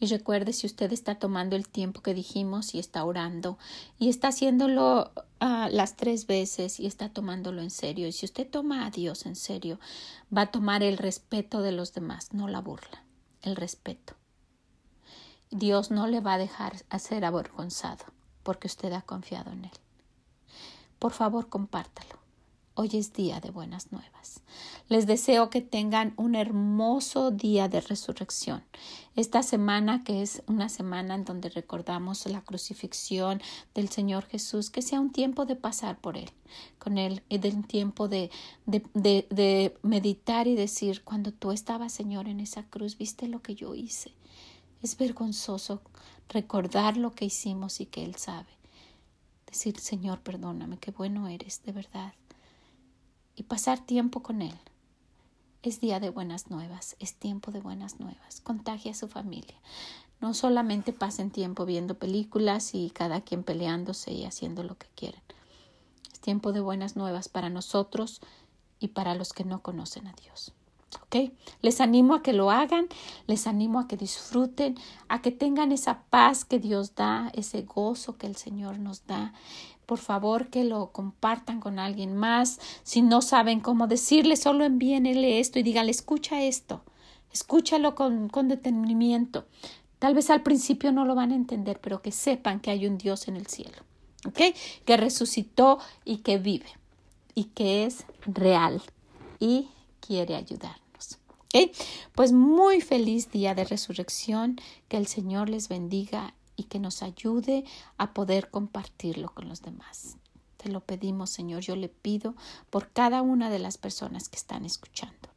Y 0.00 0.06
recuerde 0.06 0.54
si 0.54 0.66
usted 0.66 0.92
está 0.92 1.16
tomando 1.16 1.56
el 1.56 1.68
tiempo 1.68 2.00
que 2.00 2.14
dijimos 2.14 2.74
y 2.74 2.78
está 2.78 3.04
orando 3.04 3.58
y 3.98 4.08
está 4.08 4.28
haciéndolo 4.28 5.12
uh, 5.42 5.68
las 5.70 5.96
tres 5.96 6.26
veces 6.26 6.80
y 6.80 6.86
está 6.86 7.10
tomándolo 7.10 7.60
en 7.60 7.70
serio. 7.70 8.08
Y 8.08 8.12
si 8.12 8.24
usted 8.24 8.48
toma 8.48 8.86
a 8.86 8.90
Dios 8.90 9.26
en 9.26 9.36
serio, 9.36 9.78
va 10.34 10.42
a 10.42 10.50
tomar 10.50 10.82
el 10.82 10.96
respeto 10.96 11.60
de 11.60 11.72
los 11.72 11.92
demás, 11.92 12.32
no 12.32 12.48
la 12.48 12.62
burla, 12.62 13.04
el 13.42 13.56
respeto. 13.56 14.14
Dios 15.50 15.90
no 15.90 16.06
le 16.06 16.20
va 16.20 16.34
a 16.34 16.38
dejar 16.38 16.76
ser 16.98 17.26
avergonzado 17.26 18.06
porque 18.42 18.68
usted 18.68 18.92
ha 18.92 19.02
confiado 19.02 19.52
en 19.52 19.66
Él. 19.66 19.70
Por 20.98 21.12
favor, 21.12 21.48
compártalo. 21.48 22.19
Hoy 22.82 22.88
es 22.94 23.12
día 23.12 23.40
de 23.40 23.50
buenas 23.50 23.92
nuevas. 23.92 24.40
Les 24.88 25.06
deseo 25.06 25.50
que 25.50 25.60
tengan 25.60 26.14
un 26.16 26.34
hermoso 26.34 27.30
día 27.30 27.68
de 27.68 27.82
resurrección. 27.82 28.64
Esta 29.16 29.42
semana, 29.42 30.02
que 30.02 30.22
es 30.22 30.42
una 30.46 30.70
semana 30.70 31.14
en 31.14 31.26
donde 31.26 31.50
recordamos 31.50 32.24
la 32.24 32.40
crucifixión 32.40 33.42
del 33.74 33.90
Señor 33.90 34.24
Jesús, 34.24 34.70
que 34.70 34.80
sea 34.80 34.98
un 34.98 35.12
tiempo 35.12 35.44
de 35.44 35.56
pasar 35.56 36.00
por 36.00 36.16
Él, 36.16 36.30
con 36.78 36.96
Él, 36.96 37.22
y 37.28 37.36
de 37.36 37.50
un 37.50 37.64
tiempo 37.64 38.08
de, 38.08 38.30
de, 38.64 38.82
de, 38.94 39.26
de 39.28 39.76
meditar 39.82 40.46
y 40.46 40.54
decir, 40.54 41.04
cuando 41.04 41.32
tú 41.32 41.52
estabas, 41.52 41.92
Señor, 41.92 42.28
en 42.28 42.40
esa 42.40 42.62
cruz, 42.62 42.96
viste 42.96 43.28
lo 43.28 43.42
que 43.42 43.54
yo 43.54 43.74
hice. 43.74 44.14
Es 44.80 44.96
vergonzoso 44.96 45.82
recordar 46.30 46.96
lo 46.96 47.12
que 47.12 47.26
hicimos 47.26 47.78
y 47.82 47.84
que 47.84 48.02
Él 48.02 48.14
sabe. 48.14 48.48
Decir, 49.44 49.78
Señor, 49.78 50.20
perdóname, 50.20 50.78
qué 50.78 50.92
bueno 50.92 51.28
eres, 51.28 51.62
de 51.62 51.72
verdad 51.72 52.14
y 53.36 53.44
pasar 53.44 53.80
tiempo 53.80 54.22
con 54.22 54.42
Él. 54.42 54.58
Es 55.62 55.80
día 55.80 56.00
de 56.00 56.10
buenas 56.10 56.50
nuevas, 56.50 56.96
es 57.00 57.14
tiempo 57.14 57.50
de 57.50 57.60
buenas 57.60 58.00
nuevas. 58.00 58.40
Contagia 58.40 58.92
a 58.92 58.94
su 58.94 59.08
familia. 59.08 59.56
No 60.20 60.32
solamente 60.34 60.92
pasen 60.92 61.30
tiempo 61.30 61.66
viendo 61.66 61.98
películas 61.98 62.74
y 62.74 62.90
cada 62.90 63.20
quien 63.20 63.42
peleándose 63.42 64.12
y 64.12 64.24
haciendo 64.24 64.62
lo 64.62 64.78
que 64.78 64.86
quieren. 64.94 65.22
Es 66.12 66.20
tiempo 66.20 66.52
de 66.52 66.60
buenas 66.60 66.96
nuevas 66.96 67.28
para 67.28 67.50
nosotros 67.50 68.20
y 68.78 68.88
para 68.88 69.14
los 69.14 69.32
que 69.32 69.44
no 69.44 69.62
conocen 69.62 70.06
a 70.06 70.14
Dios. 70.14 70.52
¿Ok? 71.02 71.32
Les 71.62 71.80
animo 71.80 72.14
a 72.14 72.22
que 72.22 72.32
lo 72.32 72.50
hagan, 72.50 72.86
les 73.26 73.46
animo 73.46 73.78
a 73.80 73.86
que 73.86 73.96
disfruten, 73.96 74.76
a 75.08 75.22
que 75.22 75.30
tengan 75.30 75.72
esa 75.72 76.02
paz 76.04 76.44
que 76.44 76.58
Dios 76.58 76.94
da, 76.94 77.30
ese 77.34 77.62
gozo 77.62 78.16
que 78.16 78.26
el 78.26 78.36
Señor 78.36 78.78
nos 78.78 79.06
da, 79.06 79.32
por 79.90 79.98
favor 79.98 80.50
que 80.50 80.62
lo 80.62 80.92
compartan 80.92 81.58
con 81.58 81.80
alguien 81.80 82.14
más. 82.14 82.60
Si 82.84 83.02
no 83.02 83.22
saben 83.22 83.58
cómo 83.58 83.88
decirle, 83.88 84.36
solo 84.36 84.64
envíenle 84.64 85.40
esto 85.40 85.58
y 85.58 85.64
díganle, 85.64 85.90
escucha 85.90 86.44
esto, 86.44 86.84
escúchalo 87.32 87.96
con, 87.96 88.28
con 88.28 88.46
detenimiento. 88.46 89.48
Tal 89.98 90.14
vez 90.14 90.30
al 90.30 90.44
principio 90.44 90.92
no 90.92 91.04
lo 91.04 91.16
van 91.16 91.32
a 91.32 91.34
entender, 91.34 91.80
pero 91.80 92.02
que 92.02 92.12
sepan 92.12 92.60
que 92.60 92.70
hay 92.70 92.86
un 92.86 92.98
Dios 92.98 93.26
en 93.26 93.34
el 93.34 93.48
cielo, 93.48 93.78
¿ok? 94.28 94.54
Que 94.84 94.96
resucitó 94.96 95.80
y 96.04 96.18
que 96.18 96.38
vive 96.38 96.70
y 97.34 97.46
que 97.46 97.84
es 97.84 98.04
real 98.26 98.80
y 99.40 99.70
quiere 99.98 100.36
ayudarnos. 100.36 101.18
Pues 102.14 102.30
muy 102.30 102.80
feliz 102.80 103.32
día 103.32 103.56
de 103.56 103.64
resurrección, 103.64 104.60
que 104.86 104.98
el 104.98 105.08
Señor 105.08 105.48
les 105.48 105.68
bendiga 105.68 106.34
y 106.60 106.64
que 106.64 106.78
nos 106.78 107.02
ayude 107.02 107.64
a 107.96 108.12
poder 108.12 108.50
compartirlo 108.50 109.30
con 109.34 109.48
los 109.48 109.62
demás. 109.62 110.18
Te 110.58 110.68
lo 110.68 110.80
pedimos, 110.80 111.30
Señor. 111.30 111.62
Yo 111.62 111.74
le 111.74 111.88
pido 111.88 112.34
por 112.68 112.90
cada 112.90 113.22
una 113.22 113.48
de 113.48 113.58
las 113.58 113.78
personas 113.78 114.28
que 114.28 114.36
están 114.36 114.66
escuchando, 114.66 115.30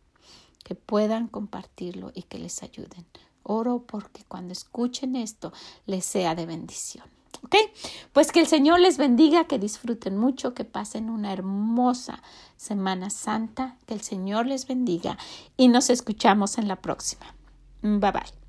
que 0.65 0.75
puedan 0.75 1.29
compartirlo 1.29 2.11
y 2.13 2.23
que 2.23 2.39
les 2.39 2.61
ayuden. 2.61 3.05
Oro 3.41 3.83
porque 3.87 4.25
cuando 4.27 4.51
escuchen 4.51 5.15
esto 5.15 5.53
les 5.85 6.03
sea 6.03 6.35
de 6.35 6.45
bendición. 6.45 7.05
¿Ok? 7.41 7.55
Pues 8.11 8.33
que 8.33 8.41
el 8.41 8.47
Señor 8.47 8.81
les 8.81 8.97
bendiga, 8.97 9.47
que 9.47 9.59
disfruten 9.59 10.17
mucho, 10.17 10.53
que 10.53 10.65
pasen 10.65 11.09
una 11.09 11.31
hermosa 11.31 12.21
Semana 12.57 13.09
Santa, 13.09 13.77
que 13.85 13.93
el 13.93 14.01
Señor 14.01 14.45
les 14.45 14.67
bendiga 14.67 15.17
y 15.55 15.69
nos 15.69 15.89
escuchamos 15.89 16.57
en 16.57 16.67
la 16.67 16.81
próxima. 16.81 17.33
Bye 17.81 18.11
bye. 18.11 18.42